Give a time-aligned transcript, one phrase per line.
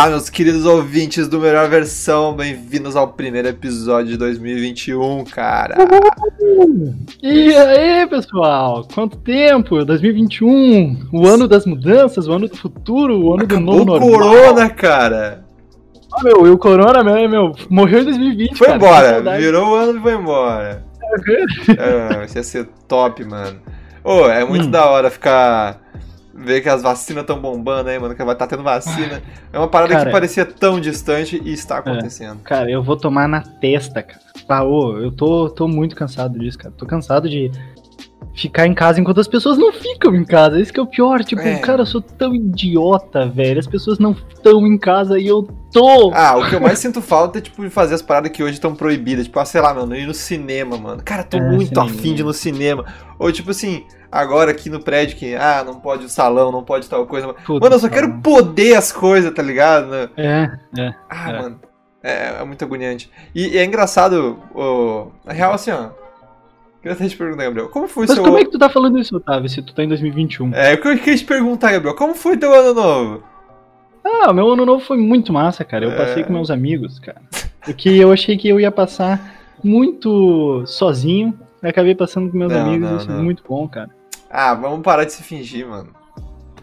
[0.00, 5.76] Olá, meus queridos ouvintes do Melhor Versão, bem-vindos ao primeiro episódio de 2021, cara.
[7.22, 8.88] E aí, pessoal?
[8.94, 9.84] Quanto tempo?
[9.84, 14.10] 2021, o ano das mudanças, o ano do futuro, o ano Acabou do novo o
[14.10, 14.30] normal.
[14.30, 15.44] corona, cara.
[16.14, 19.74] Ah, meu, e o corona, meu, meu, morreu em 2020, Foi cara, embora, virou o
[19.74, 20.82] ano e foi embora.
[21.78, 23.58] É, isso ia ser top, mano.
[24.02, 24.70] Ô, é muito Hum.
[24.70, 25.78] da hora ficar.
[26.32, 29.22] Ver que as vacinas estão bombando aí, mano, que vai estar tendo vacina.
[29.52, 30.12] É uma parada que Cara.
[30.12, 32.40] parecia tão distante e está acontecendo.
[32.44, 34.20] Cara, eu vou tomar na testa, cara.
[34.48, 36.72] Ah, ô, eu tô, tô muito cansado disso, cara.
[36.76, 37.50] Tô cansado de
[38.34, 40.58] ficar em casa enquanto as pessoas não ficam em casa.
[40.60, 41.22] Isso que é o pior.
[41.24, 41.58] Tipo, É.
[41.58, 43.58] cara, eu sou tão idiota, velho.
[43.58, 46.12] As pessoas não estão em casa e eu tô.
[46.14, 48.54] Ah, o que eu mais sinto falta é, tipo, de fazer as paradas que hoje
[48.54, 49.26] estão proibidas.
[49.26, 51.02] Tipo, ah, sei lá, mano, ir no cinema, mano.
[51.04, 51.86] Cara, tô É, muito cinema.
[51.90, 52.84] afim de ir no cinema.
[53.18, 56.88] Ou, tipo assim, agora aqui no prédio que, ah, não pode o salão, não pode
[56.88, 57.26] tal coisa.
[57.26, 57.36] Mano,
[57.74, 58.06] eu só cara.
[58.08, 59.86] quero poder as coisas, tá ligado?
[59.88, 60.08] né?
[60.16, 60.94] É, é.
[61.10, 61.42] Ah, É.
[61.42, 61.60] mano.
[62.02, 63.10] É, é muito agoniante.
[63.34, 65.08] E, e é engraçado, o...
[65.22, 65.90] na real, assim, ó.
[66.82, 67.68] Queria até te perguntar, Gabriel.
[67.68, 68.24] Como foi o Mas seu.
[68.24, 70.54] como é que tu tá falando isso, Otávio, se tu tá em 2021?
[70.54, 71.94] É, eu queria te perguntar, Gabriel.
[71.94, 73.22] Como foi teu ano novo?
[74.02, 75.84] Ah, meu ano novo foi muito massa, cara.
[75.84, 75.96] Eu É.
[75.96, 77.20] passei com meus amigos, cara.
[77.64, 81.38] Porque eu achei que eu ia passar muito sozinho.
[81.62, 83.18] Eu acabei passando com meus Não, amigos, não, isso não.
[83.18, 83.90] é muito bom, cara.
[84.30, 85.88] Ah, vamos parar de se fingir, mano.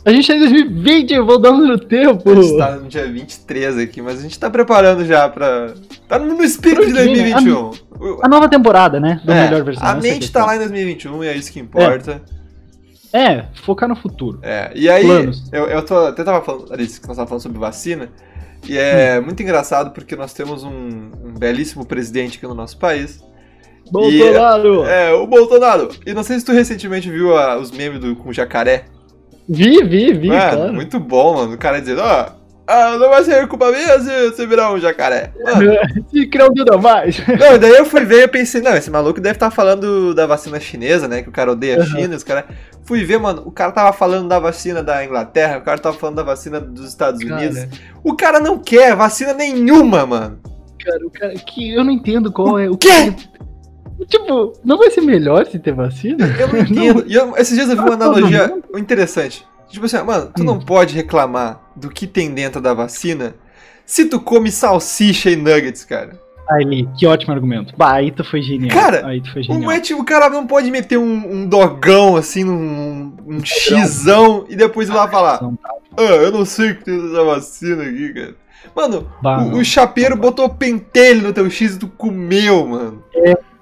[0.08, 2.32] A gente tá em 2020, voltando no tempo.
[2.32, 5.74] A gente tá no dia 23 aqui, mas a gente tá preparando já pra.
[6.08, 7.34] Tá no espírito de Pro quê, né?
[7.34, 7.72] 2021.
[8.00, 9.20] O- A nova temporada, né?
[9.26, 9.86] Da é, melhor versão.
[9.86, 12.22] a é mente tá lá em 2021 e é isso que importa.
[13.12, 14.40] É, focar no futuro.
[14.44, 15.50] É, e aí, Planos.
[15.52, 18.10] eu, eu tô, até tava falando, Alice, que nós tava falando sobre vacina,
[18.66, 18.80] e Hum.
[18.80, 23.20] é muito engraçado porque nós temos um, um belíssimo presidente aqui no nosso país.
[23.92, 24.86] Bolsonaro!
[24.86, 25.90] É, o Bolsonaro.
[26.06, 28.86] E não sei se tu recentemente viu a- os memes do, com o jacaré.
[29.50, 30.74] Vi, vi, vi, Mano, claro.
[30.74, 31.54] muito bom, mano.
[31.54, 32.26] O cara dizendo, ó,
[32.68, 35.32] ah, não vai ser culpa minha se você virar um jacaré.
[35.42, 35.72] Mano,
[36.12, 37.18] Se criar um mais.
[37.40, 40.26] Não, daí eu fui ver e eu pensei, não, esse maluco deve estar falando da
[40.26, 41.22] vacina chinesa, né?
[41.22, 41.86] Que o cara odeia a Uhum.
[41.86, 42.46] China, os cara.
[42.84, 46.16] Fui ver, mano, o cara tava falando da vacina da Inglaterra, o cara tava falando
[46.18, 47.58] da vacina dos Estados Unidos.
[47.58, 47.70] Cara,
[48.04, 50.40] O cara não quer vacina nenhuma, mano.
[50.84, 53.14] cara, o cara, que eu não entendo qual é o quê?
[54.08, 56.26] Tipo, não vai ser melhor se ter vacina?
[56.40, 57.04] Eu não entendo.
[57.08, 59.46] E eu- esses dias eu vi uma analogia interessante.
[59.70, 60.46] Tipo assim, mano, tu Hum.
[60.46, 63.36] não pode reclamar do que tem dentro da vacina
[63.86, 66.20] se tu come salsicha e nuggets, cara.
[66.50, 67.74] Aí, que ótimo argumento.
[67.76, 68.74] Bah, aí tu foi genial.
[68.74, 69.70] Cara, aí tu foi genial.
[69.70, 74.56] é, tipo, o cara não pode meter um, um dogão assim, num um xizão e
[74.56, 75.42] depois ir lá falar.
[75.42, 75.70] Não tá.
[75.98, 78.36] Ah, eu não sei o que tem nessa vacina aqui, cara.
[78.74, 83.04] Mano, Bah, o, o chapeiro botou pentelho no teu X e tu comeu, mano.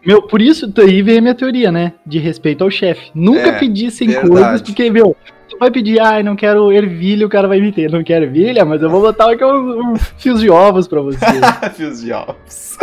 [0.06, 1.94] Meu, por isso, aí veio a minha teoria, né?
[2.06, 3.10] De respeito ao chefe.
[3.16, 4.30] Nunca É, pedissem verdade.
[4.30, 5.16] coisas, porque, meu,
[5.50, 7.90] tu vai pedir, ai, não quero ervilha, o cara vai me ter.
[7.90, 11.18] Não quero ervilha, mas eu vou botar aqui um, um fios de ovos pra você.
[11.74, 12.78] Fios de ovos.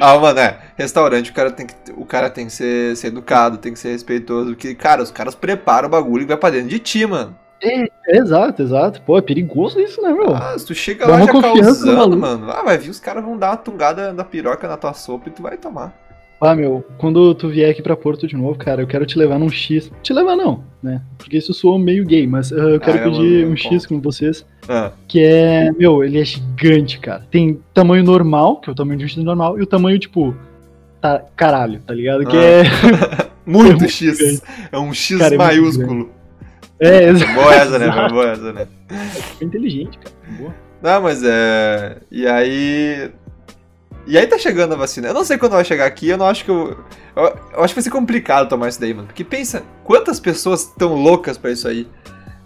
[0.00, 0.58] Ah, mano, é.
[0.76, 3.90] Restaurante, o cara tem que, o cara tem que ser, ser educado, tem que ser
[3.90, 4.50] respeitoso.
[4.50, 7.34] Porque, cara, os caras preparam o bagulho e vai pra dentro de ti, mano.
[7.60, 9.02] é, exato, exato.
[9.02, 10.34] Pô, é perigoso isso, né, meu?
[10.34, 12.50] Ah, se tu chega Dá lá já causando, mano.
[12.52, 15.32] Ah, vai vir os caras vão dar uma tungada da piroca na tua sopa e
[15.32, 15.92] tu vai tomar.
[16.44, 19.38] Ah, meu, quando tu vier aqui pra Porto de novo, cara, eu quero te levar
[19.38, 19.92] num X.
[20.02, 21.00] Te levar não, né?
[21.16, 24.00] Porque isso soa meio gay, mas ah, eu quero é, pedir mano, um X com
[24.00, 24.44] vocês.
[24.68, 24.90] Ah.
[25.06, 27.24] Que é, meu, ele é gigante, cara.
[27.30, 30.34] Tem tamanho normal, que é o tamanho de um X normal, e o tamanho, tipo,
[31.00, 32.26] tá, caralho, tá ligado?
[32.26, 32.40] Que Ah.
[32.40, 32.62] é.
[33.46, 34.18] Muito É muito X.
[34.18, 34.42] grande.
[34.72, 36.10] É um X Cara, é maiúsculo.
[36.80, 37.34] É, exato.
[37.34, 37.86] boa essa, né?
[38.10, 38.66] Boa essa, né?
[39.40, 40.14] É inteligente, cara.
[40.38, 40.54] Boa.
[40.82, 41.98] Não, mas é.
[42.10, 43.10] E aí.
[44.06, 45.08] E aí tá chegando a vacina.
[45.08, 46.76] Eu não sei quando vai chegar aqui, eu não acho que eu.
[47.14, 47.22] Eu,
[47.54, 49.06] eu acho que vai ser complicado tomar isso daí, mano.
[49.06, 51.86] Porque pensa, quantas pessoas estão loucas pra isso aí?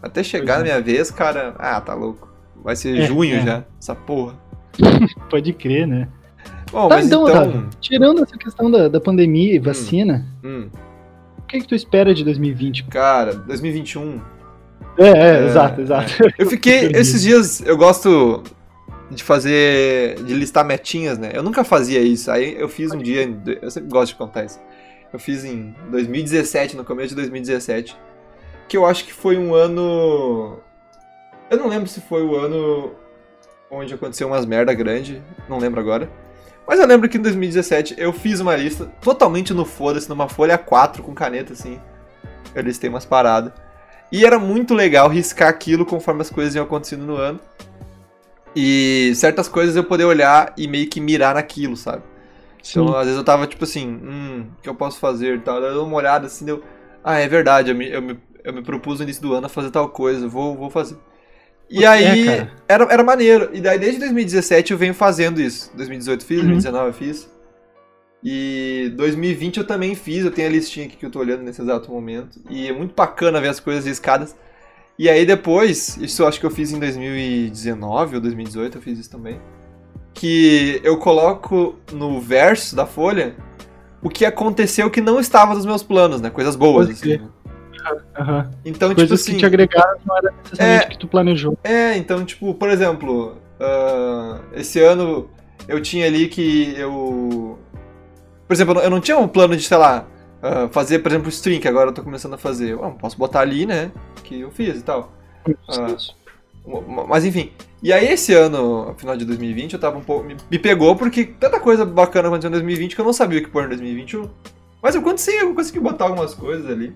[0.02, 1.54] Até chegar na Pois minha vez, cara.
[1.58, 2.28] Ah, tá louco.
[2.62, 3.40] Vai ser É, junho é.
[3.42, 4.34] já, essa porra.
[5.30, 6.08] Pode crer, né?
[6.70, 7.42] Bom, Tá, mas então, então.
[7.42, 10.68] Otávio, tirando essa questão da, da pandemia e vacina, hum,
[11.38, 12.84] o que, que tu espera de 2020?
[12.84, 14.20] cara, 2021.
[14.98, 15.12] É, é,
[15.42, 16.12] É, exato, exato.
[16.38, 16.90] Eu fiquei.
[16.94, 18.42] Esses dias eu gosto
[19.10, 20.16] de fazer.
[20.22, 21.30] de listar metinhas, né?
[21.34, 22.30] Eu nunca fazia isso.
[22.30, 23.28] Aí eu fiz um dia.
[23.60, 24.60] Eu sempre gosto de contar isso.
[25.12, 27.96] Eu fiz em 2017, no começo de 2017.
[28.68, 30.58] Que eu acho que foi um ano.
[31.48, 32.92] Eu não lembro se foi o ano
[33.70, 35.22] onde aconteceu umas merda grande.
[35.48, 36.10] Não lembro agora.
[36.66, 40.58] Mas eu lembro que em 2017 eu fiz uma lista totalmente no foda-se, numa folha
[40.58, 41.80] 4 com caneta assim.
[42.52, 43.52] Eu listei umas paradas.
[44.10, 47.38] E era muito legal riscar aquilo conforme as coisas iam acontecendo no ano.
[48.56, 52.02] E certas coisas eu poder olhar e meio que mirar naquilo, sabe?
[52.70, 52.96] Então, Sim.
[52.96, 55.60] às vezes eu tava tipo assim, hum, o que eu posso fazer e tal.
[55.60, 56.62] Daí eu dou uma olhada assim, deu.
[57.04, 59.50] Ah, é verdade, eu me, eu me, eu me propus no início do ano a
[59.50, 60.98] fazer tal coisa, vou, vou fazer.
[61.70, 62.50] E É, aí, cara.
[62.68, 63.50] era, era maneiro.
[63.54, 65.70] E daí desde 2017 eu venho fazendo isso.
[65.76, 66.46] 2018 fiz, Uhum.
[66.46, 67.30] 2019 eu fiz.
[68.22, 71.62] E 2020 eu também fiz, eu tenho a listinha aqui que eu tô olhando nesse
[71.62, 72.40] exato momento.
[72.50, 74.36] E é muito bacana ver as coisas riscadas.
[74.98, 78.98] E aí depois, isso eu acho que eu fiz em 2019 ou 2018, eu fiz
[78.98, 79.38] isso também.
[80.14, 83.34] Que eu coloco no verso da folha
[84.02, 86.30] o que aconteceu que não estava nos meus planos, né?
[86.30, 87.18] Coisas boas, assim.
[87.18, 87.28] né?
[88.18, 88.50] Aham.
[88.64, 89.32] Então, Coisas tipo assim.
[89.32, 90.88] que te agregaram não era necessariamente É.
[90.88, 91.58] que tu planejou.
[91.62, 95.28] É, então, tipo, por exemplo, ah, esse ano
[95.68, 97.58] eu tinha ali que eu.
[98.48, 100.06] Por exemplo, eu não tinha um plano de, sei lá,
[100.46, 102.72] ah, fazer, por exemplo, stream, que agora eu tô começando a fazer.
[102.72, 103.90] Eu ah, posso botar ali, né?
[104.22, 105.12] Que eu fiz e tal.
[105.68, 105.96] Ah.
[107.08, 107.50] Mas enfim.
[107.82, 110.24] E aí esse ano, final de 2020, eu tava um pouco.
[110.24, 113.42] Me, me pegou porque tanta coisa bacana aconteceu em 2020 que eu não sabia o
[113.42, 114.28] que pôr em 2021.
[114.82, 116.92] Mas eu consegui, eu consegui botar algumas coisas ali.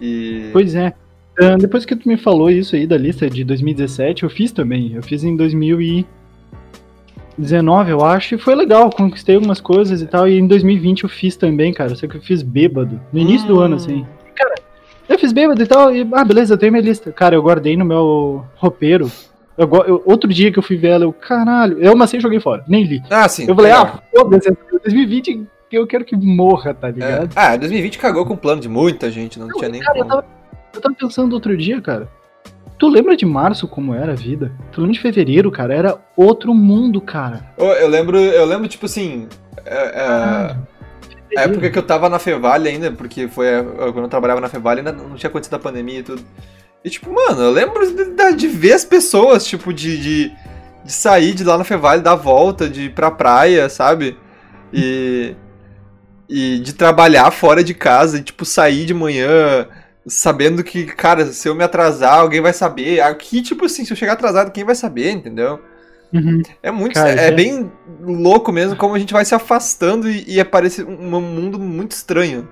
[0.00, 0.50] E.
[0.52, 0.92] Pois é.
[1.38, 4.94] Ah, depois que tu me falou isso aí da lista de 2017, eu fiz também.
[4.94, 5.36] Eu fiz em
[7.36, 8.90] 2019, eu acho, e foi legal.
[8.90, 10.26] Conquistei algumas coisas e tal.
[10.28, 11.94] E em 2020 eu fiz também, cara.
[11.94, 13.00] Só que eu fiz bêbado.
[13.12, 13.60] No início do Hum.
[13.60, 14.06] ano, assim.
[14.34, 14.54] Cara,
[15.08, 15.94] eu fiz bêbado e tal.
[15.94, 17.12] E, ah, beleza, eu tenho minha lista.
[17.12, 19.10] Cara, eu guardei no meu roupeiro.
[19.56, 22.38] Eu eu- outro dia que eu fui ver ela, eu, caralho, eu amassei e joguei
[22.40, 23.02] fora, nem li.
[23.10, 23.46] Ah, sim.
[23.48, 24.02] Eu falei, legal.
[24.04, 24.54] ah, foda-se,
[24.84, 26.92] 2020 eu quero que morra, tá É.
[26.92, 27.30] ligado?
[27.34, 30.26] Ah, 2020 cagou com o plano de muita gente, não, tinha nem Cara, eu tava,
[30.74, 32.06] eu tava pensando outro dia, cara.
[32.78, 34.52] Tu lembra de março como era a vida?
[34.70, 35.74] Tu lembra de fevereiro, cara?
[35.74, 37.46] Era outro mundo, cara.
[37.56, 39.28] Ô, Eu lembro, eu lembro, tipo assim.
[39.64, 40.56] é, é, Ah,
[41.36, 44.48] a época que eu tava na Fevale ainda, porque foi a- quando eu trabalhava na
[44.48, 46.22] Fevale, ainda não tinha acontecido a pandemia e tudo.
[46.84, 50.32] E tipo, mano, eu lembro de, de ver as pessoas, tipo, de, de,
[50.84, 54.16] de sair de lá na Fevale, dar volta, de ir pra praia, sabe?
[54.72, 55.34] E.
[56.28, 59.66] E de trabalhar fora de casa, e tipo, sair de manhã
[60.06, 63.00] sabendo que, cara, se eu me atrasar, alguém vai saber.
[63.00, 65.60] Aqui, tipo assim, se eu chegar atrasado, quem vai saber, entendeu?
[66.12, 66.40] Uhum.
[66.62, 66.94] É muito.
[66.94, 67.70] Cara, é, é- bem
[68.00, 71.92] louco mesmo como a gente vai se afastando e, e aparece um, um mundo muito
[71.92, 72.48] estranho.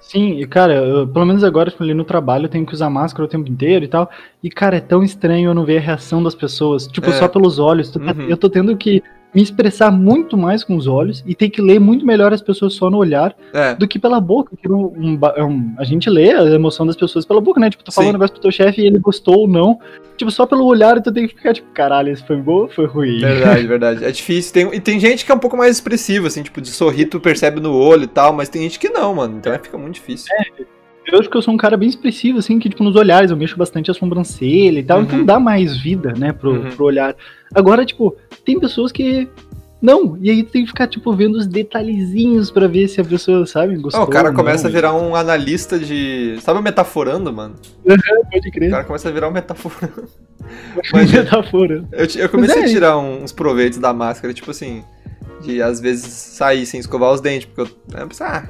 [0.00, 2.90] Sim, e cara, eu- pelo menos agora, tipo, ali no trabalho, eu tenho que usar
[2.90, 4.10] máscara o tempo inteiro e tal.
[4.42, 6.86] E, cara, é tão estranho eu não ver a reação das pessoas.
[6.86, 7.12] Tipo, É.
[7.14, 7.94] só pelos olhos.
[7.96, 8.28] Uhum.
[8.28, 9.02] Eu tô tendo que
[9.34, 12.74] me expressar muito mais com os olhos e ter que ler muito melhor as pessoas
[12.74, 13.74] só no olhar É.
[13.74, 14.56] do que pela boca.
[14.56, 17.68] Que um- um ba- um- a gente lê a emoção das pessoas pela boca, né?
[17.70, 18.10] Tipo, tu falou Sim.
[18.10, 19.78] um negócio pro teu chefe e ele gostou ou não.
[20.16, 22.86] Tipo, só pelo olhar tu tem que ficar, tipo, caralho, isso foi bom ou foi
[22.86, 23.18] ruim?
[23.18, 24.04] Verdade, verdade.
[24.04, 24.52] É difícil.
[24.52, 27.18] Tem, e tem gente que é um pouco mais expressiva, assim, tipo, de sorrir, tu
[27.18, 29.36] percebe no olho e tal, mas tem gente que não, mano.
[29.38, 30.28] Então é, fica muito difícil.
[31.06, 33.36] Eu acho que eu sou um cara bem expressivo, assim, que, tipo, nos olhares eu
[33.36, 35.04] mexo bastante a sobrancelha e tal, Uhum.
[35.04, 36.70] então dá mais vida, né, pro, Uhum.
[36.70, 37.14] pro olhar.
[37.54, 39.28] Agora, tipo, tem pessoas que.
[39.82, 43.44] Não, e aí tem que ficar, tipo, vendo os detalhezinhos pra ver se a pessoa,
[43.44, 44.00] sabe, gostou.
[44.00, 44.70] Ó, o cara começa não.
[44.70, 46.36] a virar um analista de.
[46.40, 47.54] Sabe o metaforando, mano?
[47.84, 48.70] Pode O crer.
[48.70, 50.04] cara começa a virar um metaforando.
[50.92, 51.84] Mas- Metafora.
[51.92, 54.82] Eu, eu comecei é a tirar uns proveitos da máscara, tipo assim,
[55.42, 58.48] de às vezes sair sem escovar os dentes, porque eu, eu pensei, ah,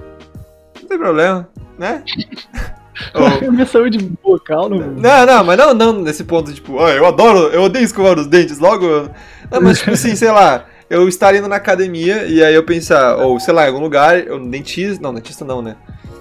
[0.85, 1.49] não tem problema,
[1.79, 2.03] né?
[3.15, 4.79] Ou- Minha saúde vocal não.
[4.79, 8.27] não, não, mas não, não nesse ponto, tipo, ah, eu adoro, eu odeio escovar os
[8.29, 8.85] dentes, logo.
[8.87, 9.11] eu-
[9.51, 13.17] Não, mas tipo assim, sei lá, eu estar indo na academia e aí eu pensar,
[13.17, 15.75] ou sei lá, em algum lugar, eu dentista, não, dentista não, né?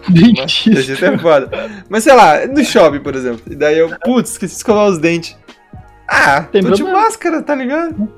[0.09, 0.69] Mas, Dentista.
[0.71, 1.49] dentista é foda.
[1.87, 4.97] Mas sei lá, no shopping, por exemplo, e daí eu, putz, esqueci de escovar os
[4.97, 5.37] dentes.
[6.09, 8.11] Ah, Tem tô de máscara, tá ligado?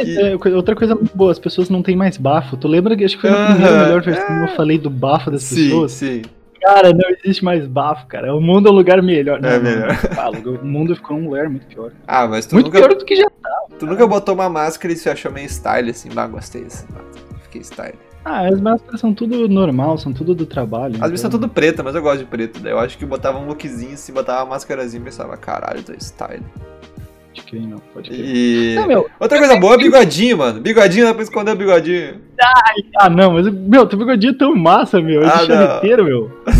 [0.00, 2.56] É, é, co- outra coisa muito boa, as pessoas não têm mais bafo.
[2.56, 4.88] Tu lembra que acho que foi na primeira Aham, melhor versão que eu falei do
[4.90, 5.92] bafo das Sim, pessoas?
[5.92, 6.22] sim.
[6.60, 8.34] Cara, não existe mais bafo, cara.
[8.36, 9.40] O mundo é um lugar melhor.
[9.40, 9.88] Não, É não, melhor.
[10.44, 10.54] não.
[10.54, 11.90] O mundo ficou um lugar muito pior.
[12.06, 13.26] Ah, mas tu muito nunca, pior do que já.
[13.78, 17.04] tu nunca botou uma máscara e se achou meio style, assim, bah, gostei máscara,
[17.42, 17.94] fiquei style.
[18.24, 20.94] Ah, as máscaras são tudo normal, são tudo do trabalho.
[21.00, 22.60] As minhas são então- tudo preta, mas eu gosto de preto.
[22.60, 25.92] Daí eu acho que botava um lookzinho assim, botava uma máscarazinha e pensava, caralho, tô
[25.94, 26.44] style.
[27.34, 28.20] Pode crer, não, pode crer.
[28.24, 28.74] E.
[28.76, 30.60] Não, meu, Outra coisa boa é bigodinho, mano.
[30.60, 32.20] Bigodinho dá pra esconder o bigodinho.
[32.98, 35.22] ah, não, mas, meu, teu bigodinho é tão massa, meu.
[35.22, 36.30] É Ah, de charreteiro, meu.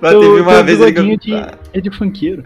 [0.00, 1.04] Mas Teu- teve uma teu vez aí que eu...
[1.04, 2.42] bigodinho de- Ah, É de funkeiro.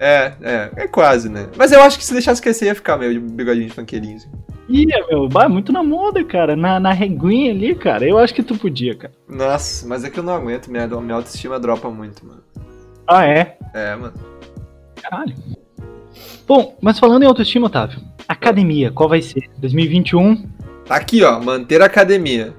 [0.00, 1.46] É, é, é quase, né?
[1.56, 4.16] Mas eu acho que se deixasse crescer ia ficar meio de bigodinho de funkeirinho.
[4.16, 4.28] Assim.
[4.68, 6.56] Ia, meu, bah, muito na moda, cara.
[6.56, 8.04] Na, na reguinha ali, cara.
[8.08, 9.12] Eu acho que tu podia, cara.
[9.28, 12.42] Nossa, mas é que eu não aguento, minha, minha autoestima dropa muito, mano.
[13.06, 13.56] Ah, é?
[13.74, 14.14] É, mano.
[15.00, 15.34] Caralho.
[16.46, 19.48] Bom, mas falando em autoestima, Otávio, academia, qual vai ser?
[19.58, 20.46] 2021?
[20.86, 22.54] Tá aqui, ó, manter a academia.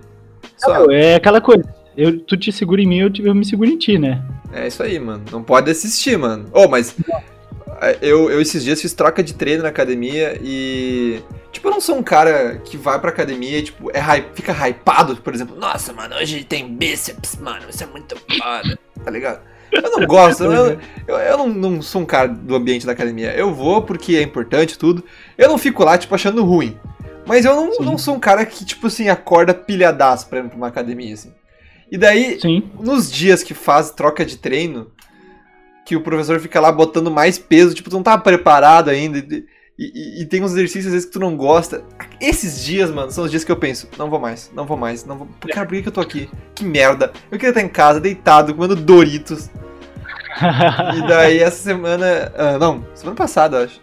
[0.91, 1.63] É aquela coisa.
[1.95, 4.23] Eu, tu te segura em mim, eu, te- eu me seguro em ti, né?
[4.51, 5.23] É isso aí, mano.
[5.31, 6.47] Não pode assistir, mano.
[6.53, 6.95] Ô, mas.
[7.81, 11.19] é, Eu, eu esses dias fiz troca de treino na academia e.
[11.51, 14.51] Tipo, eu não sou um cara que vai pra academia e, tipo, é hype, fica
[14.67, 15.55] hypado, por exemplo.
[15.55, 17.65] Nossa, mano, hoje tem bíceps, mano.
[17.69, 18.79] Isso é muito foda.
[19.03, 19.41] Tá ligado?
[19.73, 20.77] Eu não gosto, eu,
[21.07, 23.33] eu, eu não, não sou um cara do ambiente da academia.
[23.35, 25.03] Eu vou porque é importante tudo.
[25.37, 26.77] Eu não fico lá, tipo, achando ruim.
[27.25, 30.57] Mas eu não, não sou um cara que, tipo assim, acorda pilhadaço pra ir pra
[30.57, 31.31] uma academia, assim.
[31.91, 32.69] E daí, Sim.
[32.79, 34.91] nos dias que faz troca de treino,
[35.85, 39.17] que o professor fica lá botando mais peso, tipo, tu não tá preparado ainda.
[39.19, 39.45] E,
[39.79, 41.83] e- e tem uns exercícios às vezes que tu não gosta.
[42.21, 45.05] Esses dias, mano, são os dias que eu penso, não vou mais, não vou mais,
[45.05, 45.27] não vou.
[45.51, 46.29] Cara, por que, que eu tô aqui?
[46.53, 47.11] Que merda.
[47.31, 49.49] Eu queria estar em casa, deitado, comendo Doritos.
[50.97, 52.31] E daí essa semana.
[52.37, 53.81] ah, não, semana passada, eu acho.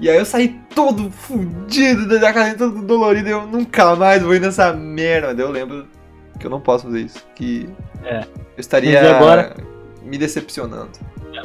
[0.00, 3.28] E aí eu saí todo fudido da academia, todo dolorido.
[3.28, 5.34] e Eu nunca mais vou ir nessa merda.
[5.34, 5.86] Daí eu lembro
[6.38, 7.24] que eu não posso fazer isso.
[7.34, 7.68] Que
[8.04, 8.20] É.
[8.22, 8.26] eu
[8.60, 9.54] estaria agora?
[10.02, 10.90] me decepcionando.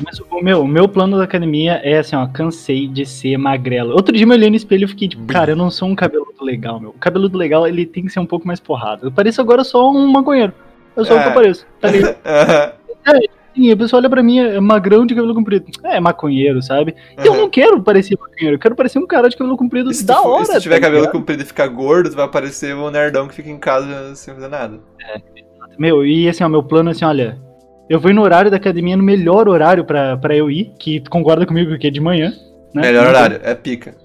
[0.04, 3.92] Mas o meu, o meu plano da academia é assim, ó, cansei de ser magrelo.
[3.94, 5.96] Outro dia eu me olhei no espelho e fiquei tipo, cara, eu não sou um
[5.96, 6.92] cabeludo legal, meu.
[6.92, 9.08] O cabeludo legal, ele tem que ser um pouco mais porrado.
[9.08, 10.54] Eu pareço agora só um maconheiro.
[10.96, 11.30] Eu sou o que É.
[11.30, 12.16] eu pareço, tá ligado?
[13.56, 15.66] Sim, a pessoa olha pra mim, é magrão de cabelo comprido.
[15.84, 16.96] É, maconheiro, sabe?
[17.22, 20.16] E eu não quero parecer maconheiro, eu quero parecer um cara de cabelo comprido da
[20.16, 20.46] tu, hora.
[20.46, 21.12] se tu tiver tá cabelo ligado?
[21.14, 24.48] comprido e ficar gordo, tu vai parecer o nerdão que fica em casa sem fazer
[24.48, 24.80] nada.
[25.78, 27.38] Meu, e assim, ó, meu plano é assim, olha,
[27.90, 31.00] eu vou ir no horário da academia, no melhor horário pra, pra eu ir, que
[31.10, 32.32] concorda comigo que é de manhã.
[32.74, 32.82] Né?
[32.84, 33.96] Melhor tem- horário, é pica.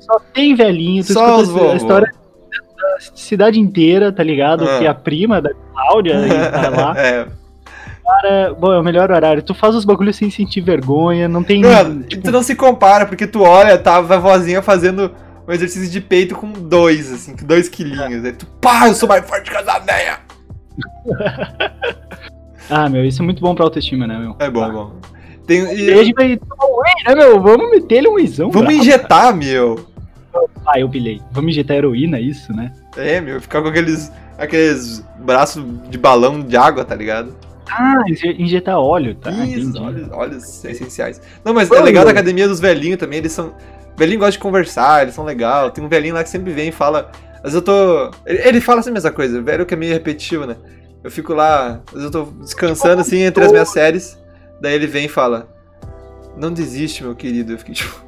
[0.00, 2.10] Só tem velhinho, tu Só escuta os a- história
[2.76, 4.64] da cidade inteira, tá ligado?
[4.66, 4.78] Ah.
[4.78, 6.14] Que a prima da Cláudia
[6.52, 6.98] tá lá.
[6.98, 7.26] É.
[8.06, 9.42] Cara, bom, é o melhor horário.
[9.42, 11.62] Tu faz os bagulhos sem sentir vergonha, não tem.
[11.62, 15.12] Mano, tipo, tu não se compara, porque tu olha, tava a vozinha fazendo
[15.46, 18.24] um exercício de peito com dois, assim, com dois quilinhos.
[18.24, 20.18] Aí tu, pá, eu sou mais forte que essa véia.
[22.68, 24.34] Ah, meu, isso é muito bom pra autoestima, né, meu?
[24.40, 24.92] É bom, é bom.
[25.46, 26.12] Tem, E aí
[27.06, 27.40] a né, meu?
[27.40, 28.50] Vamos meter ele um wheyzão.
[28.50, 28.82] vamos brabo.
[28.82, 29.86] injetar, meu.
[30.66, 31.22] Ah, eu pilhei.
[31.30, 32.72] Vamos injetar heroína, isso, né?
[32.96, 37.36] É, meu, ficar com aqueles, aqueles braços de balão de água, tá ligado?
[37.70, 39.30] Ah, inje- injetar óleo, tá?
[39.30, 39.78] Isso, entendi.
[39.78, 41.20] óleos, óleos essenciais.
[41.44, 43.54] Não, mas é legal da academia dos velhinhos também, eles são.
[43.96, 45.70] Velhinho gosta de conversar, eles são legal.
[45.70, 47.10] Tem um velhinho lá que sempre vem e fala.
[47.42, 48.10] Vezes eu tô.
[48.26, 50.56] Ele, fala sempre a mesma coisa, velho que é meio repetitivo, né?
[51.02, 54.18] Eu fico lá, vezes eu tô descansando assim entre as minhas séries.
[54.60, 55.48] Daí ele vem e fala:
[56.36, 57.52] Não desiste, meu querido.
[57.52, 58.05] Eu fiquei tipo.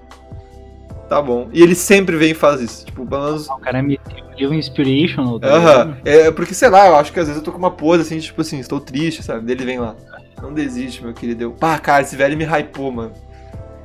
[1.08, 1.48] Tá bom.
[1.52, 2.84] E ele sempre vem e faz isso.
[2.84, 3.48] Tipo, pelo menos.
[3.48, 5.60] Ah, O cara meteu ali um inspirational, tá Aham.
[5.94, 5.96] ligado?
[6.08, 8.18] É porque, sei lá, eu acho que às vezes eu tô com uma pose assim,
[8.18, 9.46] tipo assim, estou triste, sabe?
[9.46, 9.94] Daí ele vem lá.
[10.42, 11.44] Não desiste, meu querido.
[11.44, 13.12] Eu, pá, cara, esse velho me hypou, mano.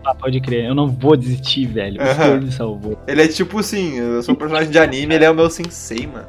[0.05, 1.99] Ah, pode crer, eu não vou desistir, velho.
[2.01, 2.13] O Aham.
[2.15, 2.99] senhor me salvou.
[3.07, 6.05] Ele é tipo assim, eu sou um personagem de anime, ele é o meu sensei,
[6.05, 6.25] mano.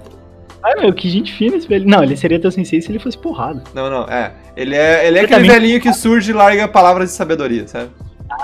[0.63, 1.85] Ah, meu, que gente fina esse velho.
[1.87, 3.63] Não, ele seria teu sensei se ele fosse porrado.
[3.75, 4.33] Não, não, é.
[4.57, 7.67] Ele é, ele é Ele aquele também- velhinho que surge e larga palavras de sabedoria,
[7.67, 7.91] sabe?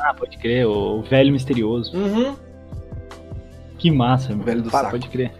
[0.02, 1.96] Ah, pode crer, o velho misterioso.
[1.96, 2.36] Uhum.
[3.78, 4.40] Que massa, meu.
[4.40, 4.90] O velho do Pá, saco.
[4.92, 5.32] Pode crer.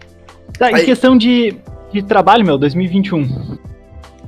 [0.57, 1.57] Tá, Aí- em questão de,
[1.91, 3.57] de trabalho, meu, 2021.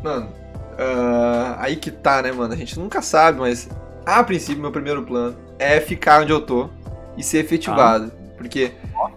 [0.03, 0.29] Mano,
[0.77, 2.53] ah, aí que tá, né, mano?
[2.53, 3.69] A gente nunca sabe, mas
[4.05, 6.69] a princípio, meu primeiro plano é ficar onde eu tô
[7.17, 8.11] e ser efetivado.
[8.37, 8.71] Porque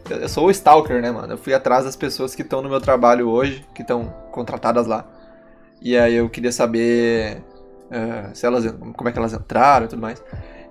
[0.08, 1.32] eu sou o stalker, né, mano?
[1.32, 5.04] Eu fui atrás das pessoas que estão no meu trabalho hoje, que estão contratadas lá.
[5.82, 7.42] E aí eu queria saber
[7.90, 8.64] ah, se elas,
[8.96, 10.22] como é que elas entraram e tudo mais.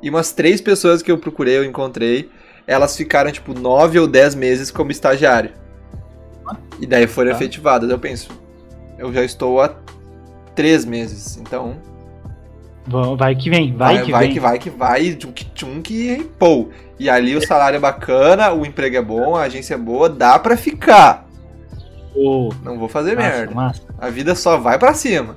[0.05, 2.29] E umas três pessoas que eu procurei, eu encontrei,
[2.67, 5.49] elas ficaram, tipo, nove ou dez meses como estagiário.
[6.79, 7.37] E daí foram Tá.
[7.37, 7.89] efetivadas.
[7.89, 8.29] Eu penso,
[8.99, 9.73] eu já estou há
[10.55, 11.75] três meses, então
[13.17, 14.33] Vai que vem, vai, que vai vem.
[14.33, 16.69] que vai que vai, tchum que tchum que pô.
[16.99, 20.37] E ali o salário é bacana, o emprego é bom, a agência é boa, dá
[20.37, 21.25] pra ficar.
[22.15, 23.55] Ô, Não vou fazer massa, merda.
[23.55, 23.81] massa.
[23.97, 25.35] A vida só vai pra cima.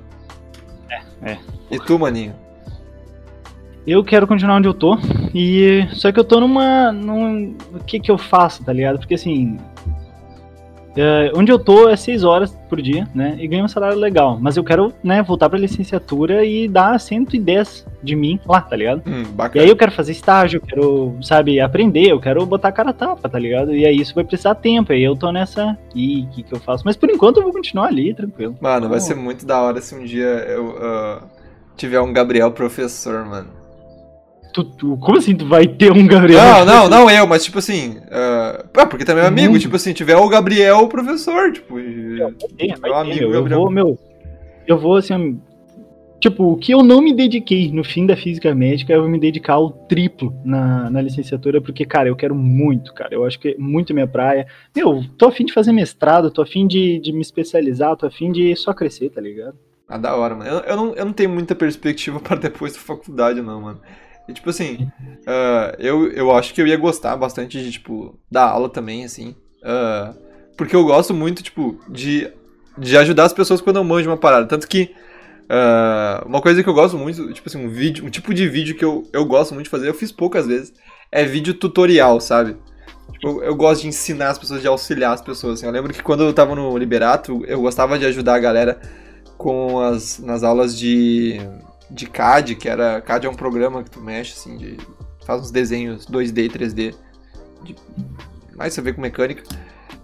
[0.90, 1.38] É, é.
[1.70, 2.34] E tu, maninho?
[3.90, 4.98] Eu quero continuar onde eu tô.
[5.34, 6.92] E só que eu tô numa.
[6.92, 8.98] Num, o que que eu faço, tá ligado?
[8.98, 9.56] Porque assim.
[10.94, 13.36] é, onde eu tô é 6 horas por dia, né?
[13.40, 14.36] E ganho um salário legal.
[14.38, 19.02] Mas eu quero, né, voltar pra licenciatura e dar 110 de mim lá, tá ligado?
[19.06, 22.72] Hum, E aí eu quero fazer estágio, eu quero, sabe, aprender, eu quero botar a
[22.72, 23.74] cara a tapa, tá ligado?
[23.74, 25.78] E aí isso vai precisar tempo, aí eu tô nessa.
[25.94, 26.82] Ih, o que que eu faço?
[26.84, 28.54] Mas por enquanto eu vou continuar ali, tranquilo.
[28.60, 31.22] Mano, vai Então, ser muito da hora se um dia eu ah,
[31.74, 33.56] tiver um Gabriel professor, mano.
[34.52, 36.40] Tu- tu- como assim tu vai ter um Gabriel?
[36.40, 37.98] Não, não, não eu, mas tipo assim.
[38.10, 39.60] ah, porque também é amigo, Mundo.
[39.60, 41.78] tipo assim, tiver o Gabriel professor, tipo.
[41.78, 42.18] e-
[42.56, 43.24] ter, vai Meu amigo.
[43.24, 43.60] Eu Gabriel.
[43.60, 43.98] vou, meu.
[44.66, 45.40] Eu vou assim.
[46.20, 49.20] Tipo, o que eu não me dediquei no fim da física médica, eu vou me
[49.20, 53.14] dedicar ao triplo na, na licenciatura, porque, cara, eu quero muito, cara.
[53.14, 54.44] Eu acho que é muito minha praia.
[54.74, 58.56] Meu, tô afim de fazer mestrado, tô afim de, de me especializar, tô afim de
[58.56, 59.54] só crescer, tá ligado?
[59.88, 60.50] Ah, da hora, mano.
[60.50, 63.80] Eu, eu, não, eu não tenho muita perspectiva pra depois da faculdade, não, mano.
[64.28, 64.90] E, tipo assim,
[65.26, 69.34] ah, eu, eu acho que eu ia gostar bastante de, tipo, dar aula também, assim.
[69.64, 70.14] ah,
[70.56, 72.30] porque eu gosto muito, tipo, de,
[72.76, 74.46] de ajudar as pessoas quando eu manjo uma parada.
[74.46, 74.94] Tanto que
[75.48, 78.76] Uh, uma coisa que eu gosto muito, tipo assim, um vídeo, um tipo de vídeo
[78.76, 80.74] que eu, eu gosto muito de fazer, eu fiz poucas vezes,
[81.10, 82.54] é vídeo tutorial, sabe?
[83.12, 85.54] Tipo, eu, eu gosto de ensinar as pessoas, de auxiliar as pessoas.
[85.54, 85.66] Assim.
[85.66, 88.78] Eu lembro que quando eu tava no Liberato, eu gostava de ajudar a galera
[89.38, 91.40] com as nas aulas de,
[91.90, 93.00] de CAD, que era.
[93.00, 94.76] CAD é um programa que tu mexe, assim, de.
[95.24, 96.94] faz uns desenhos 2D e 3D.
[97.62, 97.76] De,
[98.54, 99.42] mais você vê com mecânica.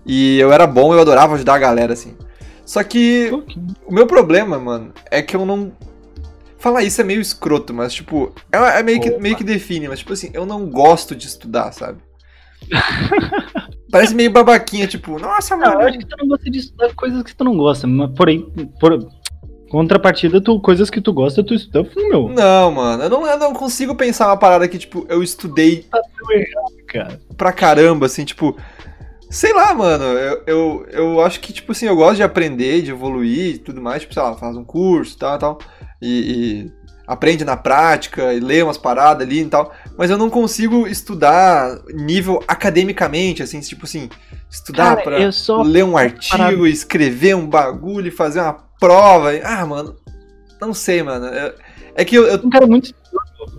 [0.06, 2.16] E eu era bom, eu adorava ajudar a galera, assim.
[2.64, 3.30] Só que
[3.86, 5.72] o meu problema, mano, é que eu não.
[6.58, 9.98] Falar isso é meio escroto, mas, tipo, é, é meio, que, meio que define, mas,
[9.98, 11.98] tipo assim, eu não gosto de estudar, sabe?
[13.90, 15.82] Parece meio babaquinha, tipo, nossa, mano.
[15.82, 18.50] Eu acho que tu não gosta de estudar coisas que tu não gosta, mas porém,
[18.80, 19.06] por
[19.74, 22.28] contrapartida, tu, coisas que tu gosta, tu estuda, meu.
[22.28, 25.84] Não, mano, eu não, eu não consigo pensar uma parada que, tipo, eu estudei.
[25.90, 26.00] Tá
[26.30, 27.20] errado, cara.
[27.36, 28.56] Pra caramba, assim, tipo.
[29.28, 32.92] Sei lá, mano, eu, eu, eu acho que, tipo assim, eu gosto de aprender, de
[32.92, 35.58] evoluir e tudo mais, tipo, sei lá, faz um curso e tal, tal,
[36.00, 36.72] e, e
[37.04, 41.80] aprende na prática e lê umas paradas ali e tal, mas eu não consigo estudar
[41.92, 44.08] nível academicamente, assim, tipo assim,
[44.48, 46.66] estudar Cara, pra ler um artigo, parado.
[46.68, 49.30] escrever um bagulho e fazer uma prova.
[49.42, 49.96] Ah, mano,
[50.60, 51.26] não sei, mano.
[51.26, 51.54] É,
[51.96, 52.40] é que eu, eu...
[52.44, 52.94] Um cara muito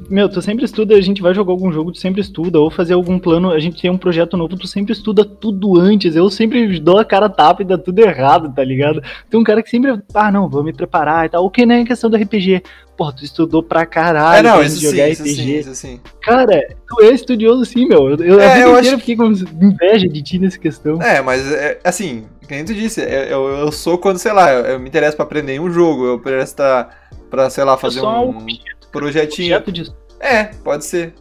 [0.09, 2.93] meu, tu sempre estuda, a gente vai jogar algum jogo, tu sempre estuda, ou fazer
[2.93, 6.15] algum plano, a gente tem um projeto novo, tu sempre estuda tudo antes.
[6.15, 9.01] Eu sempre dou a cara tapa e dá tudo errado, tá ligado?
[9.29, 11.45] Tem um cara que sempre, ah, não, vou me preparar e tal.
[11.45, 12.63] O que nem é questão do RPG.
[12.97, 15.29] Pô, tu estudou pra caralho é, não, isso jogar sim, RPG.
[15.29, 15.99] Isso sim, isso sim.
[16.21, 18.17] Cara, tu é estudioso sim, meu.
[18.17, 18.99] Eu, é, a vida eu inteira acho...
[18.99, 19.25] fiquei com
[19.61, 21.01] inveja de ti nessa questão.
[21.01, 24.65] É, mas é, assim, como tu disse, eu, eu, eu, sou quando, sei lá, eu,
[24.65, 26.89] eu me interesso pra aprender um jogo, eu interesso pra,
[27.29, 28.45] pra sei lá, fazer um, um
[28.99, 29.61] projetinho.
[29.61, 31.13] Projeto de é, pode ser.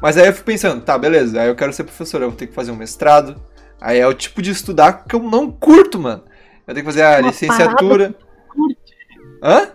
[0.00, 2.46] Mas aí eu fico pensando, tá, beleza, aí eu quero ser professor, eu vou ter
[2.46, 3.40] que fazer um mestrado.
[3.80, 6.22] Aí é o tipo de estudar que eu não curto, mano.
[6.66, 8.14] Eu tenho que fazer a uma licenciatura.
[8.48, 8.94] Curte.
[9.42, 9.72] Hã?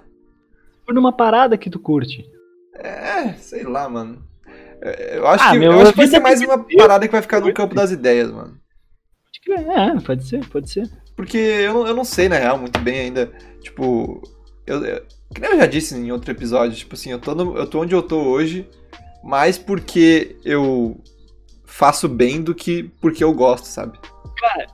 [0.85, 2.25] Por numa parada que tu curte.
[2.73, 4.25] É, sei lá, mano.
[4.81, 7.11] É, eu acho ah, que, meu, eu acho que vai ser mais uma parada que
[7.11, 8.57] vai ficar no campo das ideias, mano.
[9.49, 10.89] É, pode ser, pode ser.
[11.15, 13.31] Porque eu, eu não sei, na real, muito bem ainda.
[13.61, 14.21] Tipo,
[14.65, 15.01] eu,
[15.33, 17.81] que nem eu já disse em outro episódio, tipo assim, eu tô, no, eu tô
[17.81, 18.67] onde eu tô hoje,
[19.23, 20.99] mais porque eu
[21.65, 23.97] faço bem do que porque eu gosto, sabe?
[24.39, 24.67] Cara,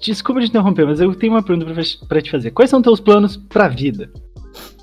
[0.00, 2.50] desculpa te interromper, mas eu tenho uma pergunta pra, pra te fazer.
[2.50, 4.10] Quais são teus planos pra vida?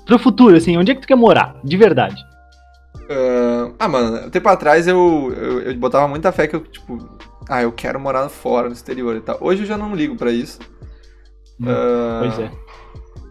[0.04, 2.20] Pro futuro, assim, onde é que tu quer morar, de verdade?
[3.02, 6.98] Uh, ah, mano, um tempo atrás eu, eu, eu, botava muita fé que eu, tipo,
[7.48, 9.38] ah, eu quero morar fora, no exterior e tal.
[9.40, 10.58] Hoje eu já não ligo para isso.
[11.60, 12.50] Hum, uh, pois é.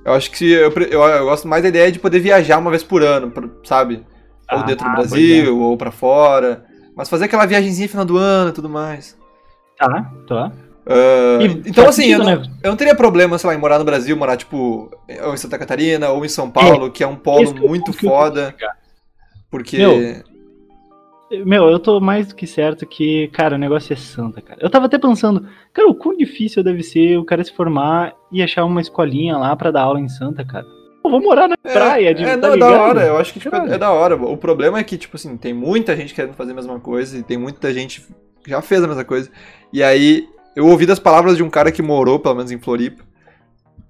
[0.03, 2.83] Eu acho que eu, eu, eu, gosto mais da ideia de poder viajar uma vez
[2.83, 3.31] por ano,
[3.63, 4.03] sabe?
[4.51, 5.49] Ou ah, dentro do Brasil, é.
[5.49, 6.65] ou para fora.
[6.95, 9.17] Mas fazer aquela viagemzinha final do ano e tudo mais.
[9.77, 10.51] Tá, tá.
[10.85, 12.51] Uh, então, assim, sentido, eu, não, né?
[12.63, 14.91] eu não teria problema, sei lá, em morar no Brasil, morar, tipo,
[15.23, 18.55] ou em Santa Catarina, ou em São Paulo, é, que é um polo muito foda.
[19.49, 19.77] Porque.
[19.77, 20.23] Meu,
[21.45, 24.59] meu, eu tô mais do que certo que, cara, o negócio é santa, cara.
[24.61, 28.43] Eu tava até pensando, cara, o quão difícil deve ser o cara se formar e
[28.43, 30.65] achar uma escolinha lá pra dar aula em Santa, cara.
[31.03, 33.33] Eu vou morar na é, praia, de, é, tá não, é da hora, eu acho
[33.33, 34.15] que tipo, é da hora.
[34.15, 37.23] O problema é que, tipo assim, tem muita gente querendo fazer a mesma coisa e
[37.23, 38.05] tem muita gente
[38.43, 39.31] que já fez a mesma coisa.
[39.73, 43.03] E aí, eu ouvi das palavras de um cara que morou, pelo menos em Floripa,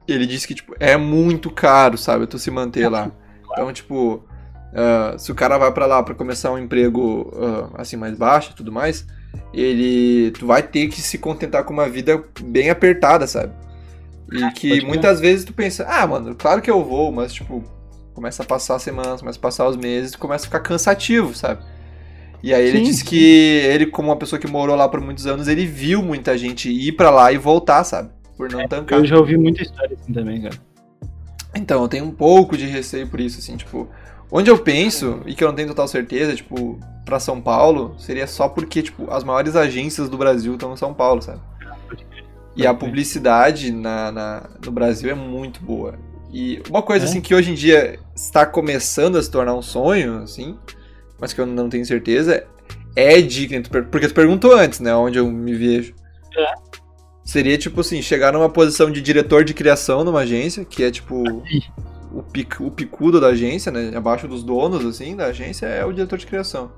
[0.08, 3.12] ele disse que, tipo, é muito caro, sabe, tu se manter lá.
[3.52, 4.24] Então, tipo,
[4.72, 8.52] Uh, se o cara vai para lá para começar um emprego uh, assim mais baixo
[8.52, 9.06] e tudo mais,
[9.54, 13.52] ele tu vai ter que se contentar com uma vida bem apertada, sabe?
[14.32, 17.62] E ah, que muitas vezes tu pensa, ah, mano, claro que eu vou, mas tipo,
[18.14, 21.62] começa a passar as semanas, começa a passar os meses, começa a ficar cansativo, sabe?
[22.42, 23.06] E aí ele sim, disse sim.
[23.06, 23.26] que
[23.66, 26.94] ele, como uma pessoa que morou lá por muitos anos, ele viu muita gente ir
[26.94, 28.10] para lá e voltar, sabe?
[28.38, 29.00] Por não é, tancar.
[29.00, 30.56] Eu já ouvi muita história assim também, cara.
[31.54, 33.90] Então, eu tenho um pouco de receio por isso, assim, tipo,
[34.32, 38.26] Onde eu penso, e que eu não tenho total certeza, tipo, para São Paulo, seria
[38.26, 41.42] só porque, tipo, as maiores agências do Brasil estão em São Paulo, sabe?
[42.56, 45.96] E a publicidade na, na, no Brasil é muito boa.
[46.32, 47.10] E uma coisa, é?
[47.10, 50.58] assim, que hoje em dia está começando a se tornar um sonho, assim,
[51.20, 52.46] mas que eu não tenho certeza,
[52.96, 53.50] é de.
[53.92, 54.96] Porque tu perguntou antes, né?
[54.96, 55.94] Onde eu me vejo.
[56.38, 56.54] É.
[57.24, 61.44] Seria, tipo assim, chegar numa posição de diretor de criação numa agência, que é, tipo
[62.14, 63.92] o, pic, o picudo da agência, né?
[63.96, 66.72] Abaixo dos donos, assim, da agência, é o diretor de criação.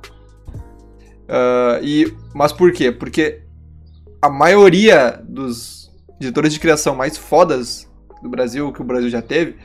[1.24, 2.92] Uh, e, mas por quê?
[2.92, 3.42] Porque
[4.22, 7.90] a maioria dos diretores de criação mais fodas
[8.22, 9.56] do Brasil, que o Brasil já teve,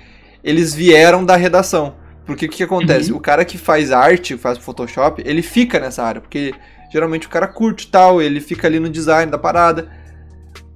[0.43, 1.95] eles vieram da redação.
[2.27, 3.11] Porque o que, que acontece?
[3.11, 3.19] Uhum.
[3.19, 6.21] O cara que faz arte, faz Photoshop, ele fica nessa área.
[6.21, 6.53] Porque
[6.93, 9.91] geralmente o cara curte tal, ele fica ali no design da parada.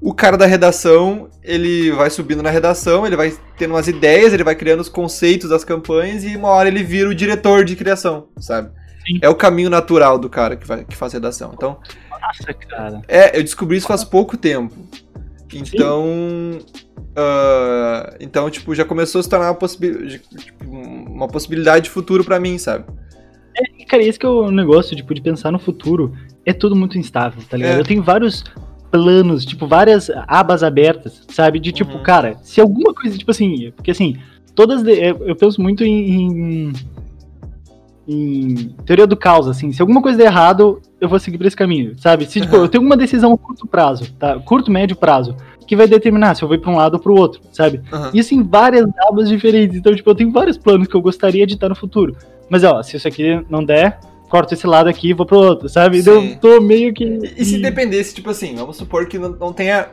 [0.02, 4.42] O cara da redação, ele vai subindo na redação, ele vai tendo umas ideias, ele
[4.42, 8.26] vai criando os conceitos das campanhas e uma hora ele vira o diretor de criação,
[8.36, 8.70] sabe?
[9.06, 9.20] Sim.
[9.22, 11.52] É o caminho natural do cara que, vai, que faz redação.
[11.54, 11.78] Então,
[12.10, 13.00] Nossa, cara.
[13.06, 14.74] é, eu descobri isso faz pouco tempo.
[15.54, 16.58] Então,
[17.14, 22.24] ah, então tipo, já começou a se tornar uma, possibi tipo, uma possibilidade de futuro
[22.24, 22.84] pra mim, sabe?
[23.78, 26.12] E, cara, esse que é o negócio, tipo, de pensar no futuro.
[26.44, 27.76] É tudo muito instável, tá ligado?
[27.76, 27.80] É.
[27.80, 28.42] Eu tenho vários
[28.92, 31.58] planos, tipo, várias abas abertas, sabe?
[31.58, 32.02] De tipo, Uhum.
[32.04, 34.16] cara, se alguma coisa, tipo assim, porque assim,
[34.54, 34.82] todas.
[34.84, 36.10] de- eu penso muito em,
[36.68, 36.72] em.
[38.06, 39.72] em teoria do caos, assim.
[39.72, 42.26] Se alguma coisa der errado, eu vou seguir por esse caminho, sabe?
[42.26, 42.62] Se, tipo, Uhum.
[42.62, 44.38] eu tenho uma decisão a curto prazo, tá?
[44.40, 47.40] Curto, médio prazo, que vai determinar se eu vou pra um lado ou pro outro,
[47.52, 47.80] sabe?
[47.92, 48.10] Aham.
[48.12, 49.76] Isso em várias abas diferentes.
[49.76, 52.16] Então, tipo, eu tenho vários planos que eu gostaria de estar no futuro.
[52.50, 53.98] Mas, ó, se isso aqui não der,
[54.32, 55.98] corto esse lado aqui e vou pro outro, sabe?
[56.00, 56.30] Então, Sim.
[56.30, 57.04] Eu tô meio que.
[57.04, 59.90] E, e se dependesse, tipo assim, vamos supor que não, não tenha.